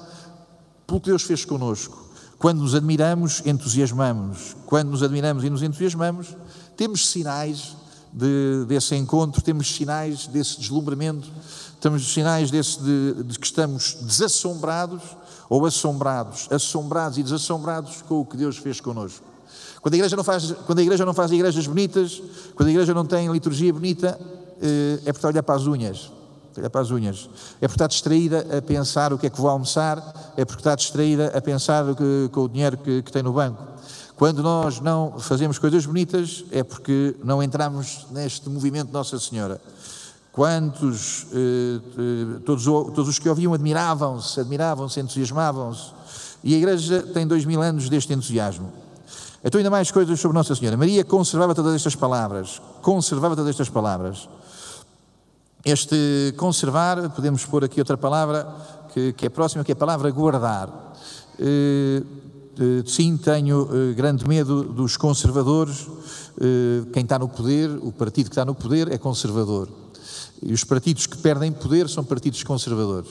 pelo 0.87 1.01
que 1.01 1.11
Deus 1.11 1.23
fez 1.23 1.45
connosco. 1.45 2.10
Quando 2.41 2.63
nos 2.63 2.75
admiramos, 2.75 3.43
entusiasmamos. 3.45 4.57
Quando 4.65 4.89
nos 4.89 5.03
admiramos 5.03 5.45
e 5.45 5.51
nos 5.51 5.63
entusiasmamos, 5.63 6.35
temos 6.75 7.11
sinais 7.11 7.77
de, 8.11 8.65
desse 8.67 8.97
encontro, 8.97 9.43
temos 9.43 9.71
sinais 9.71 10.27
desse 10.27 10.59
deslumbramento, 10.59 11.29
temos 11.83 12.11
sinais 12.11 12.51
desse 12.51 12.81
de, 12.81 13.25
de 13.25 13.39
que 13.39 13.45
estamos 13.45 13.99
desassombrados 14.01 15.03
ou 15.51 15.67
assombrados, 15.67 16.49
assombrados 16.51 17.19
e 17.19 17.23
desassombrados 17.23 18.01
com 18.09 18.21
o 18.21 18.25
que 18.25 18.39
Deus 18.39 18.57
fez 18.57 18.81
connosco. 18.81 19.23
Quando 19.83 19.93
a 19.93 19.97
igreja 19.99 20.17
não 20.17 20.25
faz, 20.25 20.51
quando 20.65 20.79
a 20.79 20.83
igreja 20.83 21.05
não 21.05 21.13
faz 21.13 21.31
igrejas 21.33 21.67
bonitas, 21.67 22.23
quando 22.55 22.71
a 22.71 22.73
igreja 22.73 22.95
não 22.95 23.05
tem 23.05 23.31
liturgia 23.31 23.71
bonita, 23.71 24.19
eh, 24.63 24.99
é 25.05 25.13
porque 25.13 25.27
olhar 25.27 25.43
para 25.43 25.57
as 25.57 25.67
unhas. 25.67 26.11
Olhar 26.57 26.71
para 26.71 26.81
as 26.81 26.91
unhas. 26.91 27.29
É 27.61 27.69
porque 27.69 27.77
está 27.77 27.87
distraída 27.87 28.47
a 28.59 28.63
pensar 28.63 29.13
o 29.13 29.19
que 29.19 29.27
é 29.27 29.31
que 29.31 29.41
vou 29.41 29.51
almoçar, 29.51 30.33
é 30.37 30.45
porque 30.45 30.61
está 30.61 30.75
distraída 30.75 31.33
a 31.37 31.41
pensar 31.41 31.85
que, 31.95 32.29
com 32.33 32.41
o 32.43 32.49
dinheiro 32.49 32.77
que, 32.77 33.03
que 33.03 33.13
tem 33.13 33.23
no 33.23 33.33
banco. 33.33 33.63
Quando 34.17 34.43
nós 34.43 34.81
não 34.81 35.19
fazemos 35.19 35.59
coisas 35.59 35.87
bonitas, 35.87 36.45
é 36.51 36.63
porque 36.63 37.17
não 37.25 37.43
entramos 37.43 38.07
neste 38.11 38.51
movimento 38.51 38.93
Nossa 38.93 39.19
Senhora. 39.19 39.59
Quantos, 40.31 41.27
eh, 41.33 41.81
eh, 41.97 42.41
todos, 42.45 42.65
todos 42.65 43.09
os 43.09 43.19
que 43.19 43.29
ouviam 43.29 43.55
admiravam-se, 43.55 44.39
admiravam-se, 44.39 45.01
entusiasmavam-se. 45.01 45.93
E 46.45 46.55
a 46.55 46.59
Igreja 46.59 47.03
tem 47.15 47.27
dois 47.27 47.47
mil 47.47 47.63
anos 47.63 47.89
deste 47.89 48.13
entusiasmo. 48.13 48.71
Então, 49.43 49.59
ainda 49.59 49.71
mais 49.71 49.91
coisas 49.91 50.21
sobre 50.21 50.37
Nossa 50.37 50.55
Senhora. 50.55 50.77
Maria 50.77 51.03
conservava 51.03 51.55
todas 51.55 51.75
estas 51.75 51.95
palavras. 51.95 52.61
Conservava 52.83 53.35
todas 53.35 53.51
estas 53.51 53.71
palavras. 53.71 54.29
Este 55.73 56.35
conservar, 56.37 57.11
podemos 57.11 57.47
pôr 57.47 57.63
aqui 57.63 57.79
outra 57.79 57.97
palavra 57.97 58.45
que, 58.93 59.13
que 59.13 59.27
é 59.27 59.29
próxima, 59.29 59.63
que 59.63 59.71
é 59.71 59.75
a 59.75 59.77
palavra 59.77 60.11
guardar. 60.11 60.97
Eh, 61.39 62.03
sim, 62.85 63.17
tenho 63.17 63.69
grande 63.95 64.27
medo 64.27 64.65
dos 64.65 64.97
conservadores. 64.97 65.87
Quem 66.93 67.05
está 67.05 67.21
no 67.21 67.29
poder, 67.29 67.71
o 67.83 67.93
partido 67.93 68.25
que 68.27 68.33
está 68.33 68.45
no 68.45 68.53
poder, 68.53 68.91
é 68.91 68.99
conservador. 68.99 69.69
E 70.43 70.53
os 70.53 70.65
partidos 70.65 71.07
que 71.07 71.17
perdem 71.19 71.53
poder 71.53 71.89
são 71.89 72.03
partidos 72.03 72.43
conservadores. 72.43 73.11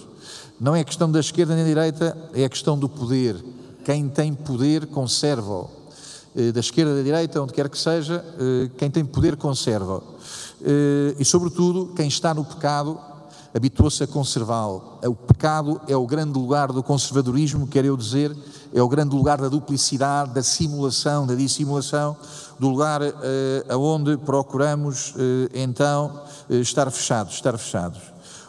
Não 0.59 0.75
é 0.75 0.83
questão 0.83 1.09
da 1.09 1.21
esquerda 1.21 1.55
nem 1.55 1.63
da 1.63 1.69
direita, 1.69 2.17
é 2.33 2.43
a 2.43 2.49
questão 2.49 2.77
do 2.77 2.89
poder. 2.89 3.37
Quem 3.85 4.09
tem 4.09 4.33
poder 4.33 4.85
conserva-o. 4.87 5.69
Eh, 6.35 6.51
da 6.51 6.59
esquerda, 6.59 6.95
da 6.95 7.01
direita, 7.01 7.41
onde 7.41 7.53
quer 7.53 7.69
que 7.69 7.77
seja, 7.77 8.23
eh, 8.37 8.69
quem 8.77 8.91
tem 8.91 9.05
poder 9.05 9.37
conserva-o. 9.37 10.03
Eh, 10.61 11.15
e, 11.19 11.25
sobretudo, 11.25 11.93
quem 11.95 12.07
está 12.07 12.33
no 12.33 12.43
pecado 12.43 12.99
habituou-se 13.53 14.03
a 14.03 14.07
conservá-lo. 14.07 14.99
O 15.03 15.15
pecado 15.15 15.81
é 15.87 15.95
o 15.95 16.05
grande 16.05 16.37
lugar 16.37 16.71
do 16.71 16.83
conservadorismo, 16.83 17.67
quero 17.67 17.87
eu 17.87 17.97
dizer, 17.97 18.35
é 18.73 18.81
o 18.81 18.87
grande 18.87 19.15
lugar 19.15 19.39
da 19.39 19.49
duplicidade, 19.49 20.33
da 20.33 20.43
simulação, 20.43 21.25
da 21.25 21.33
dissimulação, 21.33 22.15
do 22.59 22.69
lugar 22.69 23.01
eh, 23.01 23.65
aonde 23.69 24.17
procuramos 24.17 25.13
eh, 25.17 25.63
então 25.63 26.21
eh, 26.49 26.57
estar 26.57 26.89
fechados, 26.91 27.33
estar 27.33 27.57
fechados. 27.57 27.99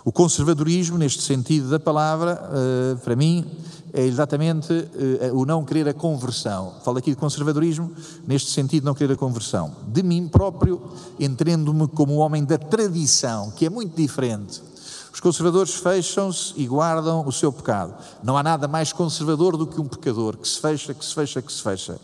O 0.04 0.12
conservadorismo, 0.12 0.98
neste 0.98 1.22
sentido 1.22 1.68
da 1.68 1.78
palavra, 1.78 2.40
eh, 2.52 2.96
para 3.04 3.14
mim, 3.14 3.46
é 3.92 4.02
exatamente 4.02 4.72
eh, 4.72 5.30
o 5.32 5.44
não 5.44 5.64
querer 5.64 5.88
a 5.88 5.94
conversão. 5.94 6.74
Falo 6.84 6.98
aqui 6.98 7.10
de 7.10 7.16
conservadorismo, 7.16 7.90
neste 8.26 8.50
sentido, 8.50 8.84
não 8.84 8.94
querer 8.94 9.14
a 9.14 9.16
conversão. 9.16 9.72
De 9.88 10.02
mim 10.02 10.28
próprio, 10.28 10.80
entendo-me 11.18 11.88
como 11.88 12.14
um 12.14 12.18
homem 12.18 12.44
da 12.44 12.58
tradição, 12.58 13.50
que 13.50 13.66
é 13.66 13.70
muito 13.70 13.96
diferente 13.96 14.69
os 15.12 15.20
conservadores 15.20 15.74
fecham-se 15.74 16.54
e 16.56 16.66
guardam 16.66 17.26
o 17.26 17.32
seu 17.32 17.52
pecado. 17.52 17.94
Não 18.22 18.36
há 18.36 18.42
nada 18.42 18.68
mais 18.68 18.92
conservador 18.92 19.56
do 19.56 19.66
que 19.66 19.80
um 19.80 19.86
pecador 19.86 20.36
que 20.36 20.46
se 20.46 20.60
fecha, 20.60 20.94
que 20.94 21.04
se 21.04 21.14
fecha, 21.14 21.42
que 21.42 21.52
se 21.52 21.62
fecha. 21.62 21.98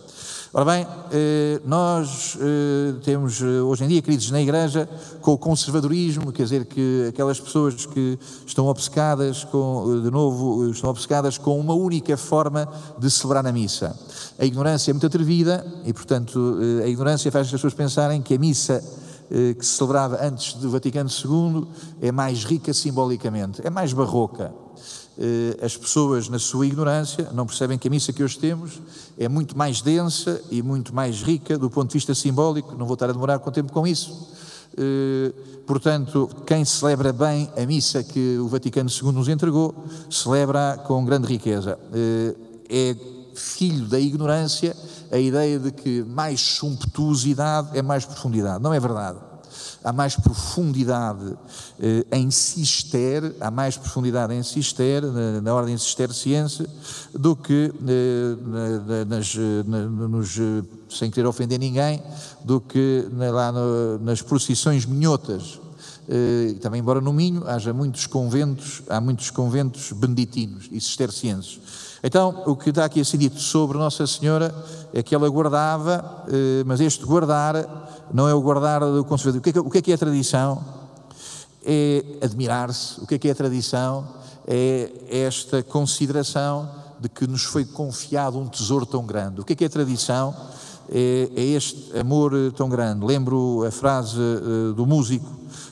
Ora 0.52 0.64
bem, 0.64 0.86
eh, 1.12 1.60
nós 1.66 2.38
eh, 2.40 2.94
temos 3.04 3.42
eh, 3.42 3.60
hoje 3.60 3.84
em 3.84 3.88
dia 3.88 4.00
crises 4.00 4.30
na 4.30 4.40
Igreja 4.40 4.88
com 5.20 5.32
o 5.32 5.38
conservadorismo, 5.38 6.32
quer 6.32 6.44
dizer 6.44 6.64
que 6.64 7.06
aquelas 7.08 7.38
pessoas 7.38 7.84
que 7.84 8.18
estão 8.46 8.66
obcecadas 8.66 9.44
com, 9.44 10.00
de 10.02 10.10
novo, 10.10 10.70
estão 10.70 10.88
obcecadas 10.88 11.36
com 11.36 11.60
uma 11.60 11.75
única 11.75 12.16
forma 12.16 12.66
de 12.98 13.10
celebrar 13.10 13.46
a 13.46 13.52
missa. 13.52 13.94
A 14.38 14.46
ignorância 14.46 14.90
é 14.90 14.94
muito 14.94 15.06
atrevida 15.06 15.66
e, 15.84 15.92
portanto, 15.92 16.56
a 16.82 16.86
ignorância 16.86 17.30
faz 17.30 17.48
as 17.48 17.52
pessoas 17.52 17.75
pensarem 17.75 18.22
que 18.22 18.34
a 18.34 18.38
missa 18.38 18.82
que 19.59 19.66
se 19.66 19.73
celebrava 19.73 20.25
antes 20.25 20.54
do 20.54 20.71
Vaticano 20.71 21.11
II 21.11 21.66
é 22.00 22.12
mais 22.12 22.45
rica 22.45 22.73
simbolicamente, 22.73 23.61
é 23.64 23.71
mais 23.71 23.92
barroca. 23.92 24.52
Eh, 25.18 25.64
as 25.64 25.75
pessoas, 25.76 26.28
na 26.28 26.38
sua 26.38 26.66
ignorância, 26.66 27.30
não 27.33 27.47
percebem 27.47 27.78
que 27.78 27.88
a 27.88 27.90
missa 27.90 28.12
que 28.12 28.23
hoje 28.23 28.38
temos 28.38 28.80
é 29.16 29.28
muito 29.28 29.56
mais 29.56 29.80
densa 29.80 30.42
e 30.50 30.62
muito 30.62 30.95
mais 30.95 31.23
rica 31.23 31.56
do 31.56 31.71
ponto 31.71 31.88
de 31.88 31.95
vista 31.95 32.14
simbólico. 32.14 32.76
Não 32.76 32.85
vou 32.85 32.95
estar 32.95 33.09
a 33.09 33.12
demorar 33.12 33.38
com 33.38 33.50
tempo 33.50 33.73
com 33.73 33.87
isso. 33.87 34.28
Eh, 34.76 35.33
portanto, 35.66 36.28
quem 36.47 36.64
celebra 36.64 37.12
bem 37.12 37.50
a 37.56 37.64
missa 37.64 38.02
que 38.04 38.37
o 38.38 38.47
Vaticano 38.47 38.90
II 38.90 39.12
nos 39.12 39.28
entregou, 39.28 39.75
celebra 40.11 40.78
com 40.87 41.02
grande 41.04 41.26
riqueza. 41.26 41.78
É 42.68 42.95
filho 43.35 43.87
da 43.87 44.00
ignorância 44.00 44.75
a 45.10 45.18
ideia 45.18 45.58
de 45.58 45.70
que 45.70 46.02
mais 46.04 46.40
sumptuosidade 46.40 47.76
é 47.76 47.82
mais 47.82 48.04
profundidade. 48.04 48.62
Não 48.62 48.72
é 48.72 48.80
verdade. 48.80 49.18
Há 49.82 49.92
mais 49.92 50.16
profundidade 50.16 51.36
eh, 51.78 52.04
em 52.12 52.30
cister, 52.30 53.34
há 53.40 53.50
mais 53.50 53.76
profundidade 53.76 54.34
em 54.34 54.42
cister, 54.42 55.02
na, 55.02 55.40
na 55.40 55.54
ordem 55.54 55.78
cisterciense, 55.78 56.68
do 57.14 57.36
que 57.36 57.72
eh, 57.86 58.36
na, 58.44 59.04
nas, 59.04 59.34
na, 59.64 60.08
nos, 60.08 60.36
sem 60.90 61.10
querer 61.10 61.28
ofender 61.28 61.58
ninguém, 61.58 62.02
do 62.44 62.60
que 62.60 63.06
lá 63.12 63.52
no, 63.52 63.98
nas 64.00 64.20
procissões 64.20 64.84
minhotas. 64.84 65.60
Eh, 66.08 66.54
também, 66.60 66.80
embora 66.80 67.00
no 67.00 67.12
Minho 67.12 67.46
haja 67.48 67.72
muitos 67.72 68.06
conventos, 68.06 68.82
há 68.88 69.00
muitos 69.00 69.30
conventos 69.30 69.92
beneditinos 69.92 70.68
e 70.70 70.80
cistercienses. 70.80 71.58
Então, 72.06 72.44
o 72.46 72.54
que 72.54 72.70
está 72.70 72.84
aqui 72.84 73.00
a 73.00 73.04
ser 73.04 73.16
dito 73.16 73.40
sobre 73.40 73.76
Nossa 73.76 74.06
Senhora 74.06 74.54
é 74.94 75.02
que 75.02 75.12
ela 75.12 75.28
guardava, 75.28 76.25
eh, 76.28 76.62
mas 76.64 76.78
este 76.78 77.04
guardar 77.04 78.06
não 78.14 78.28
é 78.28 78.32
o 78.32 78.40
guardar 78.40 78.78
do 78.78 79.04
conservador. 79.04 79.42
É 79.44 79.58
o 79.58 79.68
que 79.68 79.78
é, 79.78 79.82
que 79.82 79.90
é 79.90 79.94
a 79.96 79.98
tradição? 79.98 80.64
É 81.64 82.04
admirar-se. 82.22 83.00
O 83.00 83.08
que 83.08 83.16
é 83.16 83.18
que 83.18 83.26
é 83.26 83.32
a 83.32 83.34
tradição? 83.34 84.06
É 84.46 84.88
esta 85.10 85.64
consideração 85.64 86.70
de 87.00 87.08
que 87.08 87.26
nos 87.26 87.42
foi 87.42 87.64
confiado 87.64 88.38
um 88.38 88.46
tesouro 88.46 88.86
tão 88.86 89.04
grande. 89.04 89.40
O 89.40 89.44
que 89.44 89.54
é 89.54 89.56
que 89.56 89.64
é 89.64 89.66
a 89.66 89.70
tradição? 89.70 90.32
É, 90.88 91.28
é 91.34 91.42
este 91.42 91.98
amor 91.98 92.30
tão 92.52 92.68
grande. 92.68 93.04
Lembro 93.04 93.64
a 93.66 93.72
frase 93.72 94.16
eh, 94.16 94.75
do 94.76 94.86
músico 94.86 95.28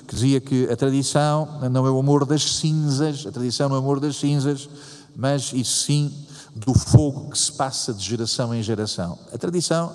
que 0.08 0.16
dizia 0.16 0.40
que 0.40 0.68
a 0.68 0.74
tradição 0.74 1.60
não 1.70 1.86
é 1.86 1.90
o 1.92 1.98
amor 2.00 2.24
das 2.24 2.56
cinzas, 2.56 3.24
a 3.24 3.30
tradição 3.30 3.68
não 3.68 3.76
é 3.76 3.78
o 3.78 3.82
amor 3.82 4.00
das 4.00 4.16
cinzas, 4.16 4.68
mas 5.16 5.52
isso 5.52 5.84
sim 5.84 6.12
do 6.54 6.72
fogo 6.72 7.30
que 7.30 7.38
se 7.38 7.52
passa 7.52 7.92
de 7.92 8.04
geração 8.04 8.54
em 8.54 8.62
geração. 8.62 9.18
A 9.32 9.38
tradição 9.38 9.92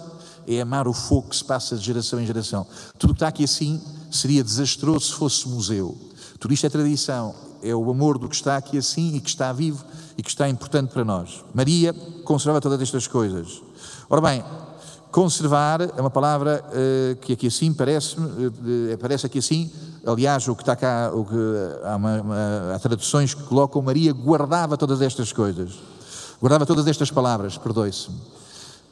é 0.47 0.61
amar 0.61 0.87
o 0.87 0.93
fogo 0.93 1.29
que 1.29 1.35
se 1.35 1.43
passa 1.43 1.77
de 1.77 1.85
geração 1.85 2.19
em 2.19 2.25
geração. 2.25 2.65
Tudo 2.97 3.13
que 3.13 3.17
está 3.17 3.27
aqui 3.27 3.43
assim 3.43 3.81
seria 4.11 4.43
desastroso 4.43 5.05
se 5.05 5.13
fosse 5.13 5.47
museu. 5.47 5.97
Tudo 6.39 6.53
isto 6.53 6.65
é 6.65 6.69
tradição, 6.69 7.35
é 7.61 7.73
o 7.75 7.89
amor 7.89 8.17
do 8.17 8.27
que 8.27 8.35
está 8.35 8.57
aqui 8.57 8.77
assim 8.77 9.15
e 9.15 9.19
que 9.19 9.29
está 9.29 9.51
vivo 9.53 9.85
e 10.17 10.23
que 10.23 10.29
está 10.29 10.49
importante 10.49 10.91
para 10.91 11.05
nós. 11.05 11.43
Maria 11.53 11.93
conservava 12.23 12.61
todas 12.61 12.81
estas 12.81 13.07
coisas. 13.07 13.61
Ora 14.09 14.21
bem, 14.21 14.43
Conservar 15.11 15.81
é 15.81 15.99
uma 15.99 16.11
palavra 16.11 16.63
uh, 16.67 17.15
que 17.17 17.33
aqui 17.33 17.47
assim 17.47 17.73
parece-me, 17.73 18.45
uh, 18.45 18.97
parece 18.99 19.25
aqui 19.25 19.39
assim, 19.39 19.71
aliás, 20.05 20.47
o 20.47 20.55
que 20.55 20.61
está 20.61 20.75
cá, 20.75 21.11
o 21.11 21.25
que, 21.25 21.35
há, 21.83 21.95
uma, 21.95 22.21
uma, 22.21 22.75
há 22.75 22.79
traduções 22.79 23.33
que 23.33 23.41
colocam 23.43 23.81
Maria 23.81 24.13
guardava 24.13 24.77
todas 24.77 25.01
estas 25.01 25.33
coisas, 25.33 25.79
guardava 26.39 26.63
todas 26.63 26.85
estas 26.85 27.09
palavras, 27.09 27.57
perdoe-se. 27.57 28.09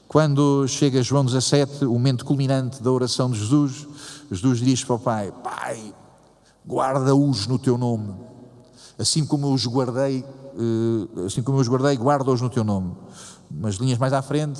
Quando 0.07 0.67
chega 0.67 1.03
João 1.03 1.23
17, 1.23 1.85
o 1.85 1.91
momento 1.91 2.25
culminante 2.25 2.81
da 2.81 2.91
oração 2.91 3.29
de 3.29 3.37
Jesus, 3.37 3.85
Jesus 4.31 4.59
diz 4.59 4.83
para 4.83 4.95
o 4.95 4.99
Pai: 4.99 5.31
Pai, 5.43 5.93
guarda-os 6.67 7.45
no 7.45 7.59
teu 7.59 7.77
nome, 7.77 8.15
assim 8.97 9.23
como 9.23 9.47
eu 9.47 9.53
os 9.53 9.67
guardei, 9.67 10.21
uh, 10.23 11.25
assim 11.25 11.43
como 11.43 11.57
eu 11.57 11.61
os 11.61 11.67
guardei, 11.67 11.95
guarda-os 11.95 12.41
no 12.41 12.49
teu 12.49 12.63
nome. 12.63 12.95
Umas 13.51 13.75
linhas 13.75 13.99
mais 13.99 14.13
à 14.13 14.21
frente, 14.23 14.59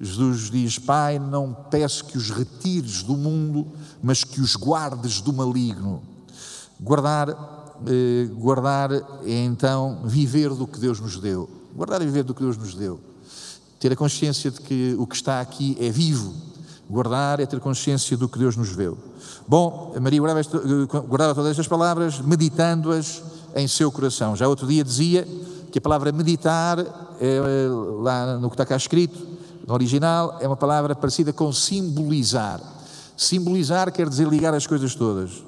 Jesus 0.00 0.50
diz: 0.50 0.78
Pai, 0.78 1.18
não 1.18 1.54
peço 1.70 2.06
que 2.06 2.16
os 2.16 2.30
retires 2.30 3.02
do 3.02 3.16
mundo, 3.16 3.66
mas 4.02 4.24
que 4.24 4.40
os 4.40 4.56
guardes 4.56 5.20
do 5.20 5.32
maligno. 5.32 6.02
Guardar, 6.80 7.28
eh, 7.86 8.26
guardar 8.32 8.92
é 8.92 9.44
então 9.44 10.00
viver 10.04 10.50
do 10.54 10.66
que 10.66 10.80
Deus 10.80 10.98
nos 11.00 11.18
deu. 11.18 11.50
Guardar 11.74 12.00
é 12.00 12.04
viver 12.06 12.22
do 12.22 12.34
que 12.34 12.42
Deus 12.42 12.56
nos 12.56 12.74
deu. 12.74 12.98
Ter 13.78 13.92
a 13.92 13.96
consciência 13.96 14.50
de 14.50 14.60
que 14.60 14.96
o 14.98 15.06
que 15.06 15.14
está 15.14 15.40
aqui 15.40 15.76
é 15.78 15.90
vivo. 15.90 16.34
Guardar 16.88 17.38
é 17.38 17.46
ter 17.46 17.60
consciência 17.60 18.16
do 18.16 18.28
que 18.28 18.38
Deus 18.38 18.56
nos 18.56 18.74
deu. 18.74 18.96
Bom, 19.46 19.94
Maria 20.00 20.18
guardava, 20.18 20.40
esta, 20.40 20.58
guardava 21.00 21.34
todas 21.34 21.50
estas 21.50 21.68
palavras, 21.68 22.20
meditando-as 22.20 23.22
em 23.54 23.68
seu 23.68 23.92
coração. 23.92 24.34
Já 24.34 24.48
outro 24.48 24.66
dia 24.66 24.82
dizia 24.82 25.26
que 25.70 25.78
a 25.78 25.80
palavra 25.80 26.10
meditar, 26.10 26.78
é, 27.20 27.68
lá 28.00 28.38
no 28.38 28.48
que 28.48 28.54
está 28.54 28.66
cá 28.66 28.76
escrito, 28.76 29.39
no 29.70 29.74
original 29.74 30.36
é 30.40 30.48
uma 30.48 30.56
palavra 30.56 30.96
parecida 30.96 31.32
com 31.32 31.52
simbolizar. 31.52 32.60
Simbolizar 33.16 33.92
quer 33.92 34.08
dizer 34.08 34.26
ligar 34.26 34.52
as 34.52 34.66
coisas 34.66 34.96
todas. 34.96 35.44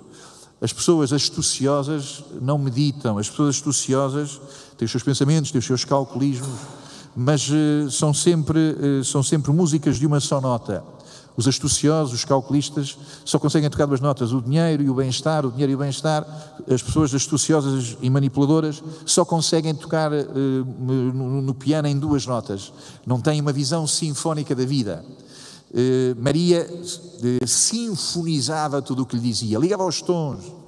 As 0.60 0.72
pessoas 0.72 1.12
astuciosas 1.12 2.22
não 2.40 2.56
meditam, 2.56 3.18
as 3.18 3.28
pessoas 3.28 3.56
astuciosas 3.56 4.40
têm 4.78 4.86
os 4.86 4.92
seus 4.92 5.02
pensamentos, 5.02 5.50
têm 5.50 5.58
os 5.58 5.64
seus 5.64 5.84
calculismos, 5.84 6.56
mas 7.16 7.50
uh, 7.50 7.90
são, 7.90 8.14
sempre, 8.14 8.76
uh, 9.00 9.04
são 9.04 9.24
sempre 9.24 9.50
músicas 9.50 9.96
de 9.96 10.06
uma 10.06 10.20
só 10.20 10.40
nota. 10.40 10.84
Os 11.36 11.48
astuciosos, 11.48 12.14
os 12.14 12.24
calculistas, 12.24 12.96
só 13.24 13.38
conseguem 13.38 13.70
tocar 13.70 13.86
duas 13.86 14.00
notas: 14.00 14.32
o 14.32 14.40
dinheiro 14.40 14.82
e 14.82 14.90
o 14.90 14.94
bem-estar, 14.94 15.46
o 15.46 15.50
dinheiro 15.50 15.72
e 15.72 15.74
o 15.74 15.78
bem-estar. 15.78 16.26
As 16.70 16.82
pessoas 16.82 17.14
astuciosas 17.14 17.96
e 18.00 18.10
manipuladoras 18.10 18.82
só 19.06 19.24
conseguem 19.24 19.74
tocar 19.74 20.12
uh, 20.12 20.24
no, 20.78 21.42
no, 21.42 21.54
piano 21.54 21.88
em 21.88 21.98
duas 21.98 22.26
notas. 22.26 22.72
Não 23.06 23.20
têm 23.20 23.40
uma 23.40 23.52
visão 23.52 23.86
sinfónica 23.86 24.54
da 24.54 24.64
vida. 24.64 25.04
Uh, 25.70 26.20
Maria 26.20 26.68
uh, 26.70 27.46
sinfonizava 27.46 28.82
tudo 28.82 29.02
o 29.02 29.06
que 29.06 29.16
lhe 29.16 29.22
dizia, 29.22 29.58
ligava 29.58 29.82
aos 29.82 30.02
tons 30.02 30.61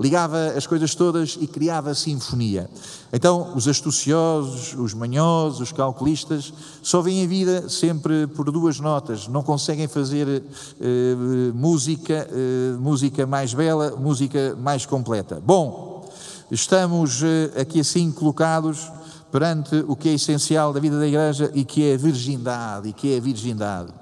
ligava 0.00 0.54
as 0.56 0.66
coisas 0.66 0.94
todas 0.94 1.36
e 1.38 1.46
criava 1.46 1.94
sinfonia. 1.94 2.70
Então, 3.12 3.52
os 3.54 3.68
astuciosos, 3.68 4.74
os 4.74 4.94
manhosos, 4.94 5.60
os 5.60 5.72
calculistas, 5.72 6.54
só 6.82 7.02
veem 7.02 7.24
a 7.24 7.28
vida 7.28 7.68
sempre 7.68 8.26
por 8.26 8.50
duas 8.50 8.80
notas, 8.80 9.28
não 9.28 9.42
conseguem 9.42 9.86
fazer 9.86 10.42
eh, 10.80 11.14
música, 11.54 12.26
eh, 12.32 12.76
música 12.78 13.26
mais 13.26 13.52
bela, 13.52 13.94
música 13.96 14.56
mais 14.58 14.86
completa. 14.86 15.42
Bom, 15.44 16.10
estamos 16.50 17.22
eh, 17.22 17.60
aqui 17.60 17.80
assim 17.80 18.10
colocados 18.10 18.90
perante 19.30 19.84
o 19.86 19.94
que 19.94 20.08
é 20.08 20.14
essencial 20.14 20.72
da 20.72 20.80
vida 20.80 20.98
da 20.98 21.06
igreja 21.06 21.50
e 21.54 21.62
que 21.62 21.84
é 21.84 21.94
a 21.94 21.98
virgindade, 21.98 22.88
e 22.88 22.92
que 22.94 23.12
é 23.12 23.18
a 23.18 23.20
virgindade. 23.20 23.92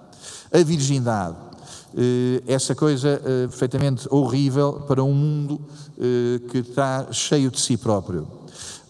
A 0.53 0.63
virgindade. 0.63 1.48
Eh, 1.97 2.43
essa 2.47 2.75
coisa 2.75 3.21
eh, 3.25 3.47
perfeitamente 3.49 4.07
horrível 4.11 4.85
para 4.87 5.03
um 5.03 5.15
mundo 5.15 5.61
eh, 5.99 6.41
que 6.51 6.59
está 6.59 7.09
cheio 7.13 7.51
de 7.51 7.59
si 7.61 7.77
próprio. 7.77 8.27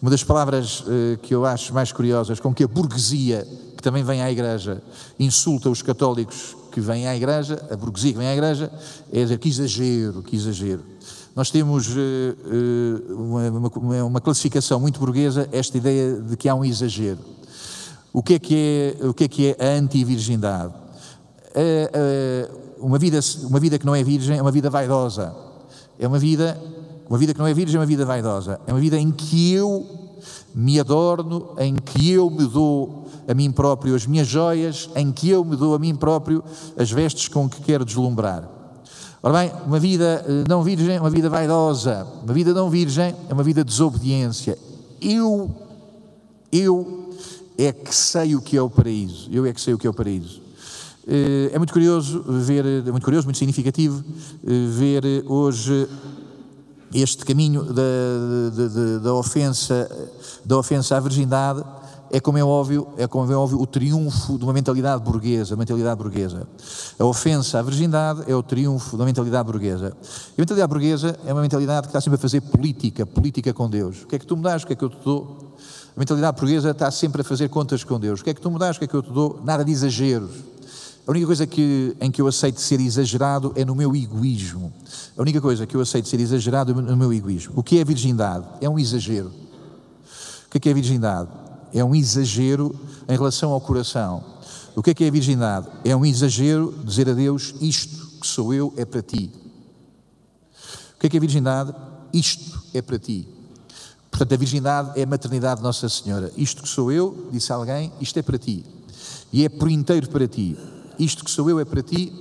Uma 0.01 0.11
das 0.11 0.23
palavras 0.23 0.85
que 1.21 1.35
eu 1.35 1.45
acho 1.45 1.73
mais 1.73 1.91
curiosas 1.91 2.39
com 2.39 2.53
que 2.53 2.63
a 2.63 2.67
burguesia, 2.69 3.45
que 3.75 3.83
também 3.83 4.01
vem 4.01 4.21
à 4.21 4.31
igreja, 4.31 4.81
insulta 5.19 5.69
os 5.69 5.81
católicos 5.81 6.55
que 6.71 6.79
vêm 6.79 7.05
à 7.05 7.17
igreja, 7.17 7.61
a 7.69 7.75
burguesia 7.75 8.13
que 8.13 8.17
vem 8.17 8.29
à 8.29 8.33
igreja, 8.33 8.71
é 9.11 9.21
dizer 9.23 9.37
que 9.37 9.49
exagero, 9.49 10.23
que 10.23 10.37
exagero. 10.37 10.83
Nós 11.35 11.51
temos 11.51 11.89
uma, 13.09 14.03
uma, 14.05 14.21
classificação 14.21 14.79
muito 14.79 15.01
burguesa, 15.01 15.49
esta 15.51 15.77
ideia 15.77 16.13
de 16.15 16.37
que 16.37 16.47
há 16.47 16.55
um 16.55 16.63
exagero. 16.63 17.19
O 18.13 18.23
que 18.23 18.35
é 18.35 18.39
que 18.39 18.55
é, 18.55 19.05
o 19.05 19.13
que 19.13 19.25
é, 19.25 19.27
que 19.27 19.47
é 19.47 19.57
a 19.59 19.77
anti-virgindade? 19.77 20.71
Uma 22.79 22.97
vida, 22.97 23.19
uma 23.43 23.59
vida 23.59 23.77
que 23.77 23.85
não 23.85 23.95
é 23.95 24.03
virgem 24.03 24.37
é 24.37 24.41
uma 24.41 24.51
vida 24.51 24.69
vaidosa. 24.69 25.35
É 25.97 26.07
uma 26.07 26.19
vida, 26.19 26.59
uma 27.09 27.17
vida 27.17 27.33
que 27.33 27.39
não 27.39 27.47
é 27.47 27.53
virgem 27.53 27.77
é 27.77 27.79
uma 27.79 27.85
vida 27.85 28.05
vaidosa. 28.05 28.59
É 28.65 28.71
uma 28.71 28.79
vida 28.79 28.97
em 28.97 29.11
que 29.11 29.53
eu 29.53 29.85
me 30.53 30.79
adorno, 30.79 31.55
em 31.57 31.75
que 31.75 32.11
eu 32.11 32.29
me 32.29 32.45
dou 32.45 33.05
a 33.27 33.33
mim 33.33 33.51
próprio 33.51 33.95
as 33.95 34.05
minhas 34.05 34.27
joias, 34.27 34.89
em 34.95 35.11
que 35.11 35.29
eu 35.29 35.43
me 35.43 35.55
dou 35.55 35.75
a 35.75 35.79
mim 35.79 35.95
próprio 35.95 36.43
as 36.77 36.91
vestes 36.91 37.27
com 37.27 37.47
que 37.47 37.61
quero 37.61 37.85
deslumbrar. 37.85 38.49
Ora 39.21 39.39
bem, 39.39 39.51
uma 39.65 39.79
vida 39.79 40.25
eh, 40.25 40.43
não 40.47 40.63
virgem 40.63 40.95
é 40.95 40.99
uma 40.99 41.09
vida 41.09 41.29
vaidosa. 41.29 42.07
Uma 42.23 42.33
vida 42.33 42.53
não 42.53 42.69
virgem 42.69 43.13
é 43.27 43.33
uma 43.33 43.43
vida 43.43 43.63
de 43.63 43.69
desobediência. 43.69 44.57
Eu, 45.01 45.53
eu 46.51 47.09
é 47.57 47.73
que 47.73 47.93
sei 47.93 48.35
o 48.35 48.41
que 48.41 48.55
é 48.55 48.61
o 48.61 48.69
paraíso. 48.69 49.29
Eu 49.29 49.45
é 49.45 49.53
que 49.53 49.59
sei 49.59 49.73
o 49.73 49.77
que 49.77 49.85
é 49.85 49.89
o 49.89 49.93
paraíso. 49.93 50.41
Eh, 51.07 51.51
é 51.53 51.57
muito 51.57 51.73
curioso 51.73 52.23
ver, 52.27 52.65
é 52.65 52.91
muito 52.91 53.03
curioso, 53.03 53.25
muito 53.25 53.37
significativo 53.37 54.03
eh, 54.45 54.67
ver 54.69 55.23
hoje 55.27 55.87
este 56.93 57.25
caminho 57.25 57.63
da, 57.63 57.81
da, 58.51 58.97
da, 59.03 59.13
ofensa, 59.13 59.89
da 60.43 60.57
ofensa 60.57 60.97
à 60.97 60.99
virgindade 60.99 61.63
é 62.11 62.19
como 62.19 62.37
é 62.37 62.43
óbvio, 62.43 62.87
é 62.97 63.07
como 63.07 63.31
é 63.31 63.35
óbvio 63.35 63.61
o 63.61 63.67
triunfo 63.67 64.37
de 64.37 64.43
uma 64.43 64.51
mentalidade 64.51 65.03
burguesa, 65.03 65.55
mentalidade 65.55 65.95
burguesa. 66.01 66.47
A 66.97 67.05
ofensa 67.05 67.59
à 67.59 67.61
virgindade 67.61 68.23
é 68.27 68.35
o 68.35 68.41
triunfo 68.41 68.97
da 68.97 69.05
mentalidade 69.05 69.45
burguesa. 69.45 69.95
E 70.35 70.39
a 70.39 70.41
mentalidade 70.41 70.69
burguesa 70.69 71.19
é 71.25 71.31
uma 71.31 71.41
mentalidade 71.41 71.81
que 71.81 71.89
está 71.89 72.01
sempre 72.01 72.15
a 72.15 72.19
fazer 72.19 72.41
política, 72.41 73.05
política 73.05 73.53
com 73.53 73.69
Deus. 73.69 74.01
O 74.03 74.07
que 74.07 74.15
é 74.15 74.19
que 74.19 74.25
tu 74.25 74.35
me 74.35 74.41
dás, 74.41 74.63
o 74.63 74.67
que 74.67 74.73
é 74.73 74.75
que 74.75 74.83
eu 74.83 74.89
te 74.89 74.97
dou? 75.03 75.55
A 75.95 75.99
mentalidade 75.99 76.39
burguesa 76.39 76.71
está 76.71 76.89
sempre 76.89 77.21
a 77.21 77.23
fazer 77.23 77.47
contas 77.49 77.83
com 77.83 77.99
Deus. 77.99 78.21
O 78.21 78.23
que 78.23 78.31
é 78.31 78.33
que 78.33 78.41
tu 78.41 78.49
me 78.49 78.57
dás, 78.57 78.77
o 78.77 78.79
que 78.79 78.85
é 78.85 78.87
que 78.87 78.95
eu 78.95 79.03
te 79.03 79.11
dou? 79.11 79.39
Nada 79.43 79.63
de 79.63 79.71
exageros. 79.71 80.31
A 81.09 81.11
única 81.11 81.25
coisa 81.25 81.47
que, 81.47 81.97
em 81.99 82.11
que 82.11 82.21
eu 82.21 82.27
aceito 82.27 82.61
ser 82.61 82.79
exagerado 82.79 83.51
é 83.55 83.65
no 83.65 83.73
meu 83.73 83.95
egoísmo. 83.95 84.71
A 85.17 85.21
única 85.23 85.41
coisa 85.41 85.65
que 85.65 85.75
eu 85.75 85.81
aceito 85.81 86.07
ser 86.07 86.19
exagerado 86.19 86.71
é 86.71 86.75
no 86.75 86.95
meu 86.95 87.11
egoísmo. 87.11 87.53
O 87.55 87.63
que 87.63 87.79
é 87.79 87.83
virgindade? 87.83 88.45
É 88.61 88.69
um 88.69 88.77
exagero. 88.77 89.29
O 89.29 90.49
que 90.51 90.57
é, 90.57 90.59
que 90.59 90.69
é 90.69 90.73
virgindade? 90.75 91.27
É 91.73 91.83
um 91.83 91.95
exagero 91.95 92.79
em 93.07 93.17
relação 93.17 93.51
ao 93.53 93.59
coração. 93.59 94.23
O 94.75 94.83
que 94.83 94.91
é 94.91 94.93
que 94.93 95.03
é 95.03 95.09
virgindade? 95.09 95.67
É 95.83 95.95
um 95.95 96.05
exagero 96.05 96.77
dizer 96.85 97.09
a 97.09 97.13
Deus: 97.13 97.55
Isto 97.59 98.19
que 98.21 98.27
sou 98.27 98.53
eu 98.53 98.71
é 98.77 98.85
para 98.85 99.01
ti. 99.01 99.31
O 100.95 100.99
que 100.99 101.07
é 101.07 101.09
que 101.09 101.17
é 101.17 101.19
virgindade? 101.19 101.73
Isto 102.13 102.61
é 102.71 102.83
para 102.83 102.99
ti. 102.99 103.27
Portanto, 104.11 104.31
a 104.31 104.37
virgindade 104.37 104.91
é 104.99 105.05
a 105.05 105.07
maternidade 105.07 105.55
de 105.55 105.63
Nossa 105.63 105.89
Senhora. 105.89 106.31
Isto 106.37 106.61
que 106.61 106.69
sou 106.69 106.91
eu, 106.91 107.29
disse 107.31 107.51
alguém, 107.51 107.91
isto 107.99 108.19
é 108.19 108.21
para 108.21 108.37
ti. 108.37 108.63
E 109.33 109.43
é 109.43 109.49
por 109.49 109.71
inteiro 109.71 110.07
para 110.07 110.27
ti. 110.27 110.55
Isto 110.99 111.23
que 111.23 111.31
sou 111.31 111.49
eu 111.49 111.59
é 111.59 111.65
para 111.65 111.81
ti 111.81 112.13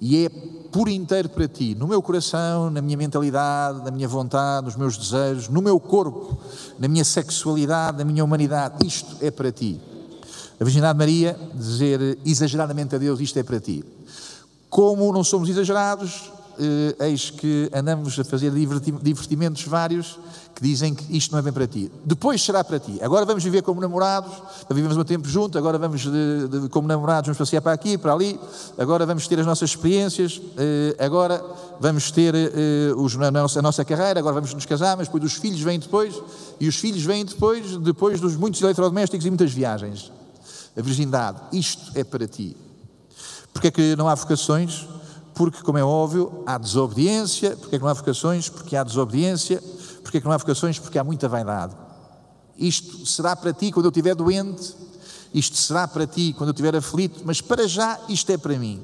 e 0.00 0.24
é 0.24 0.28
por 0.28 0.88
inteiro 0.88 1.28
para 1.28 1.48
ti, 1.48 1.74
no 1.74 1.86
meu 1.86 2.00
coração, 2.00 2.70
na 2.70 2.80
minha 2.80 2.96
mentalidade, 2.96 3.84
na 3.84 3.90
minha 3.90 4.08
vontade, 4.08 4.66
nos 4.66 4.76
meus 4.76 4.96
desejos, 4.96 5.48
no 5.48 5.60
meu 5.62 5.78
corpo, 5.80 6.38
na 6.78 6.88
minha 6.88 7.04
sexualidade, 7.04 7.98
na 7.98 8.04
minha 8.04 8.24
humanidade. 8.24 8.86
Isto 8.86 9.16
é 9.20 9.30
para 9.30 9.50
ti. 9.50 9.80
A 10.60 10.64
Virgindade 10.64 10.98
Maria 10.98 11.38
dizer 11.54 12.18
exageradamente 12.24 12.94
a 12.94 12.98
Deus: 12.98 13.20
Isto 13.20 13.38
é 13.38 13.42
para 13.42 13.58
ti. 13.58 13.84
Como 14.68 15.12
não 15.12 15.24
somos 15.24 15.48
exagerados, 15.48 16.30
eh, 16.60 17.08
eis 17.08 17.30
que 17.30 17.70
andamos 17.72 18.18
a 18.18 18.24
fazer 18.24 18.52
divertimentos 18.52 19.64
vários 19.64 20.18
que 20.54 20.62
dizem 20.62 20.94
que 20.94 21.16
isto 21.16 21.32
não 21.32 21.38
é 21.38 21.42
bem 21.42 21.52
para 21.52 21.66
ti. 21.66 21.90
Depois 22.04 22.42
será 22.42 22.62
para 22.62 22.78
ti. 22.78 22.98
Agora 23.00 23.24
vamos 23.24 23.42
viver 23.42 23.62
como 23.62 23.80
namorados, 23.80 24.30
vivemos 24.70 24.96
um 24.96 25.04
tempo 25.04 25.26
junto, 25.26 25.56
agora 25.56 25.78
vamos 25.78 26.02
de, 26.02 26.48
de, 26.48 26.68
como 26.68 26.86
namorados, 26.86 27.28
vamos 27.28 27.38
passear 27.38 27.62
para 27.62 27.72
aqui, 27.72 27.96
para 27.96 28.12
ali, 28.12 28.38
agora 28.76 29.06
vamos 29.06 29.26
ter 29.26 29.40
as 29.40 29.46
nossas 29.46 29.70
experiências, 29.70 30.40
eh, 30.58 30.94
agora 30.98 31.42
vamos 31.80 32.10
ter 32.10 32.34
eh, 32.34 32.92
os, 32.94 33.16
a, 33.16 33.30
nossa, 33.30 33.58
a 33.58 33.62
nossa 33.62 33.84
carreira, 33.86 34.20
agora 34.20 34.34
vamos 34.34 34.52
nos 34.52 34.66
casar, 34.66 34.98
mas 34.98 35.08
depois 35.08 35.24
os 35.24 35.34
filhos 35.34 35.62
vêm 35.62 35.78
depois, 35.78 36.20
e 36.60 36.68
os 36.68 36.76
filhos 36.76 37.02
vêm 37.02 37.24
depois, 37.24 37.78
depois 37.78 38.20
dos 38.20 38.36
muitos 38.36 38.60
eletrodomésticos 38.60 39.24
e 39.24 39.30
muitas 39.30 39.52
viagens. 39.52 40.12
A 40.76 40.82
virgindade, 40.82 41.40
isto 41.52 41.90
é 41.94 42.04
para 42.04 42.28
ti. 42.28 42.56
Porque 43.52 43.68
é 43.68 43.70
que 43.70 43.96
não 43.96 44.08
há 44.08 44.14
vocações? 44.14 44.86
Porque, 45.34 45.62
como 45.62 45.78
é 45.78 45.84
óbvio, 45.84 46.42
há 46.46 46.58
desobediência. 46.58 47.56
Porque 47.56 47.76
é 47.76 47.78
que 47.78 47.84
não 47.84 47.90
há 47.90 47.94
vocações? 47.94 48.48
Porque 48.48 48.76
há 48.76 48.84
desobediência. 48.84 49.62
Porque 50.02 50.18
é 50.18 50.20
que 50.20 50.26
não 50.26 50.32
há 50.32 50.36
vocações? 50.36 50.78
Porque 50.78 50.98
há 50.98 51.04
muita 51.04 51.28
vaidade. 51.28 51.74
Isto 52.56 53.06
será 53.06 53.34
para 53.34 53.52
ti 53.52 53.72
quando 53.72 53.86
eu 53.86 53.90
estiver 53.90 54.14
doente. 54.14 54.74
isto 55.32 55.56
será 55.56 55.88
para 55.88 56.06
ti 56.06 56.34
quando 56.36 56.48
eu 56.48 56.52
estiver 56.52 56.76
aflito, 56.76 57.22
mas 57.24 57.40
para 57.40 57.66
já 57.66 57.98
isto 58.08 58.30
é 58.30 58.36
para 58.36 58.58
mim. 58.58 58.82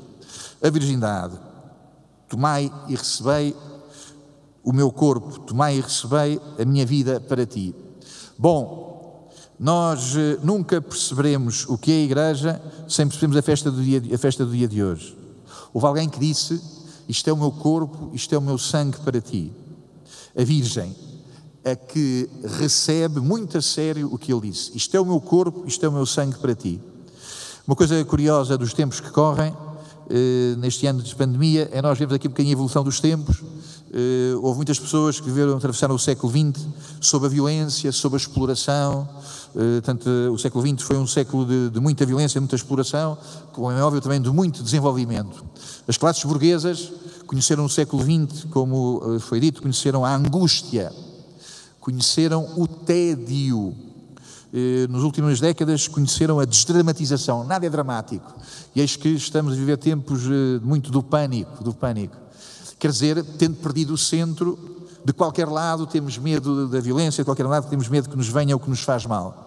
A 0.63 0.71
virgindade. 0.71 1.39
Tomai 2.29 2.73
e 2.89 2.95
recebei 2.97 3.55
o 4.65 4.73
meu 4.73 4.91
corpo, 4.91 5.41
tomai 5.41 5.77
e 5.77 5.81
recebei 5.81 6.41
a 6.59 6.65
minha 6.65 6.87
vida 6.87 7.21
para 7.21 7.45
ti. 7.45 7.75
Bom, 8.39 9.31
nós 9.59 10.17
eh, 10.17 10.39
nunca 10.43 10.81
perceberemos 10.81 11.67
o 11.69 11.79
que 11.79 11.93
é 11.93 11.95
a 11.95 12.05
igreja 12.05 12.63
sem 12.89 13.07
percebermos 13.07 13.37
a 13.37 13.43
festa 13.43 13.71
do 13.71 13.83
dia, 13.83 14.03
a 14.15 14.19
festa 14.19 14.45
do 14.45 14.53
dia 14.53 14.69
de 14.69 14.83
hoje. 14.83 15.17
Houve 15.77 15.89
alguém 15.89 16.09
que 16.09 16.19
disse: 16.19 16.59
Isto 17.07 17.29
é 17.29 17.33
o 17.35 17.37
meu 17.37 17.51
corpo, 17.51 18.11
isto 18.15 18.35
é 18.35 18.39
o 18.39 18.41
meu 18.41 18.57
sangue 18.57 18.97
para 19.01 19.21
ti. 19.21 19.53
A 20.35 20.43
Virgem, 20.43 20.97
a 21.63 21.77
que 21.77 22.31
recebe 22.59 23.21
muito 23.21 23.59
a 23.59 23.61
sério 23.61 24.09
o 24.11 24.17
que 24.17 24.33
ele 24.33 24.49
disse: 24.49 24.75
Isto 24.75 24.97
é 24.97 25.01
o 25.03 25.05
meu 25.05 25.21
corpo, 25.21 25.65
isto 25.67 25.85
é 25.85 25.89
o 25.91 25.93
meu 25.93 26.07
sangue 26.07 26.39
para 26.39 26.55
ti. 26.55 26.81
Uma 27.67 27.77
coisa 27.77 28.03
curiosa 28.07 28.57
dos 28.57 28.73
tempos 28.73 29.01
que 29.01 29.11
correm, 29.11 29.55
eh, 30.09 30.55
neste 30.57 30.87
ano 30.87 31.03
de 31.03 31.15
pandemia, 31.15 31.69
é 31.71 31.83
nós 31.83 31.99
vemos 31.99 32.15
aqui 32.15 32.27
um 32.27 32.31
bocadinho 32.31 32.55
a 32.55 32.57
evolução 32.57 32.83
dos 32.83 32.99
tempos 32.99 33.43
Uh, 33.97 34.39
houve 34.43 34.57
muitas 34.57 34.79
pessoas 34.79 35.21
que 35.21 35.27
viveram, 35.27 35.57
atravessaram 35.57 35.95
o 35.95 35.99
século 35.99 36.31
XX 36.31 36.67
sob 37.01 37.25
a 37.25 37.29
violência, 37.29 37.91
sob 37.93 38.15
a 38.15 38.19
exploração. 38.19 39.09
Uh, 39.57 39.81
tanto, 39.81 40.07
o 40.31 40.39
século 40.39 40.67
XX 40.67 40.83
foi 40.83 40.99
um 40.99 41.07
século 41.07 41.47
de, 41.47 41.71
de, 41.71 41.81
muita 41.81 42.05
violência, 42.05 42.39
muita 42.39 42.55
exploração, 42.55 43.17
como 43.55 43.71
é 43.71 43.83
óbvio 43.83 44.03
também 44.03 44.21
de 44.21 44.29
muito 44.29 44.63
desenvolvimento. 44.63 45.43
As 45.89 45.97
classes 45.97 46.23
burguesas 46.25 46.93
conheceram 47.27 47.65
o 47.65 47.69
século 47.69 48.03
XX, 48.03 48.45
como 48.51 48.99
uh, 48.99 49.19
foi 49.19 49.41
dito, 49.41 49.63
conheceram 49.63 50.05
a 50.05 50.15
angústia, 50.15 50.93
conheceram 51.81 52.47
o 52.59 52.69
tédio. 52.69 53.75
Nos 54.89 55.03
últimas 55.03 55.39
décadas 55.39 55.87
conheceram 55.87 56.41
a 56.41 56.47
desdramatização, 56.47 57.45
nada 57.45 57.67
é 57.67 57.69
dramático. 57.69 58.35
E 58.75 58.81
eis 58.81 58.97
que 58.97 59.09
estamos 59.11 59.53
a 59.53 59.57
viver 59.57 59.77
tempos 59.77 60.23
muito 60.63 60.91
do 60.91 61.03
pânico, 61.03 61.63
do 61.63 61.75
pânico. 61.75 62.17
Quer 62.79 62.91
dizer, 62.91 63.23
tendo 63.37 63.57
perdido 63.57 63.93
o 63.93 63.99
centro, 63.99 64.59
de 65.05 65.13
qualquer 65.13 65.47
lado 65.47 65.87
temos 65.87 66.17
medo 66.17 66.69
da 66.69 66.81
violência, 66.81 67.23
de 67.23 67.27
qualquer 67.27 67.47
lado 67.47 67.69
temos 67.69 67.89
medo 67.89 68.09
que 68.09 68.17
nos 68.17 68.29
venha 68.29 68.57
o 68.57 68.59
que 68.59 68.71
nos 68.71 68.81
faz 68.81 69.05
mal. 69.05 69.46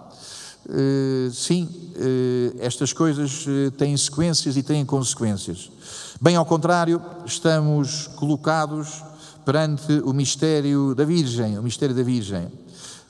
Uh, 0.67 1.31
sim, 1.31 1.63
uh, 1.65 2.57
estas 2.59 2.93
coisas 2.93 3.45
uh, 3.47 3.71
têm 3.71 3.95
sequências 3.97 4.55
e 4.55 4.63
têm 4.63 4.85
consequências. 4.85 5.71
Bem 6.21 6.35
ao 6.35 6.45
contrário, 6.45 7.01
estamos 7.25 8.07
colocados 8.15 9.03
perante 9.45 9.93
o 10.03 10.13
mistério 10.13 10.93
da 10.93 11.05
Virgem, 11.05 11.57
o 11.57 11.63
mistério 11.63 11.95
da 11.95 12.03
Virgem. 12.03 12.47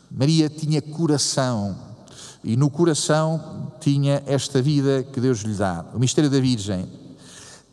Maria 0.09 0.49
tinha 0.49 0.81
coração 0.81 1.75
e 2.43 2.55
no 2.55 2.69
coração 2.69 3.73
tinha 3.81 4.23
esta 4.25 4.61
vida 4.61 5.03
que 5.03 5.19
Deus 5.19 5.39
lhe 5.39 5.53
dá. 5.53 5.85
O 5.93 5.99
mistério 5.99 6.29
da 6.29 6.39
Virgem 6.39 6.87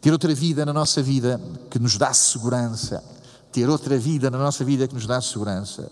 ter 0.01 0.13
outra 0.13 0.35
vida 0.35 0.65
na 0.65 0.73
nossa 0.73 1.03
vida 1.03 1.41
que 1.69 1.79
nos 1.79 1.97
dá 1.97 2.13
segurança, 2.13 3.03
ter 3.51 3.69
outra 3.69 3.99
vida 3.99 4.31
na 4.31 4.39
nossa 4.39 4.65
vida 4.65 4.87
que 4.87 4.95
nos 4.95 5.07
dá 5.07 5.21
segurança. 5.21 5.91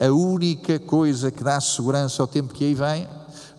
A 0.00 0.08
única 0.08 0.80
coisa 0.80 1.30
que 1.30 1.44
dá 1.44 1.60
segurança 1.60 2.22
ao 2.22 2.26
tempo 2.26 2.52
que 2.52 2.64
aí 2.64 2.74
vem 2.74 3.08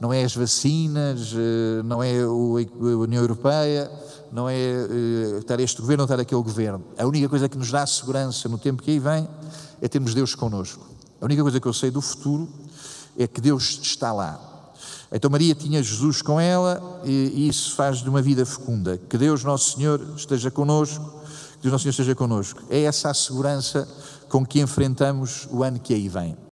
não 0.03 0.11
é 0.11 0.21
as 0.21 0.35
vacinas, 0.35 1.33
eh, 1.33 1.81
não 1.85 2.03
é 2.03 2.23
a 2.23 2.27
União 2.27 3.21
Europeia, 3.21 3.89
não 4.33 4.49
é 4.49 4.53
eh, 4.53 5.37
estar 5.39 5.57
este 5.61 5.79
governo 5.79 6.03
ou 6.03 6.05
estar 6.05 6.19
aquele 6.19 6.41
governo. 6.43 6.83
A 6.97 7.05
única 7.05 7.29
coisa 7.29 7.47
que 7.47 7.57
nos 7.57 7.71
dá 7.71 7.87
segurança 7.87 8.49
no 8.49 8.57
tempo 8.57 8.83
que 8.83 8.91
aí 8.91 8.99
vem 8.99 9.25
é 9.81 9.87
termos 9.87 10.13
Deus 10.13 10.35
connosco. 10.35 10.85
A 11.21 11.23
única 11.23 11.41
coisa 11.41 11.57
que 11.57 11.65
eu 11.65 11.71
sei 11.71 11.89
do 11.89 12.01
futuro 12.01 12.49
é 13.17 13.25
que 13.25 13.39
Deus 13.39 13.79
está 13.81 14.11
lá. 14.11 14.73
Então 15.09 15.31
Maria 15.31 15.55
tinha 15.55 15.81
Jesus 15.81 16.21
com 16.21 16.37
ela 16.37 17.01
e 17.05 17.47
isso 17.47 17.73
faz 17.73 17.99
de 17.99 18.09
uma 18.09 18.21
vida 18.21 18.45
fecunda. 18.45 18.97
Que 18.97 19.17
Deus 19.17 19.41
Nosso 19.45 19.77
Senhor 19.77 20.05
esteja 20.17 20.51
conosco, 20.51 21.01
que 21.53 21.61
Deus 21.61 21.71
Nosso 21.71 21.83
Senhor 21.83 21.91
esteja 21.91 22.13
conosco. 22.13 22.61
É 22.69 22.81
essa 22.81 23.09
a 23.09 23.13
segurança 23.13 23.87
com 24.27 24.45
que 24.45 24.59
enfrentamos 24.59 25.47
o 25.49 25.63
ano 25.63 25.79
que 25.79 25.93
aí 25.93 26.09
vem. 26.09 26.35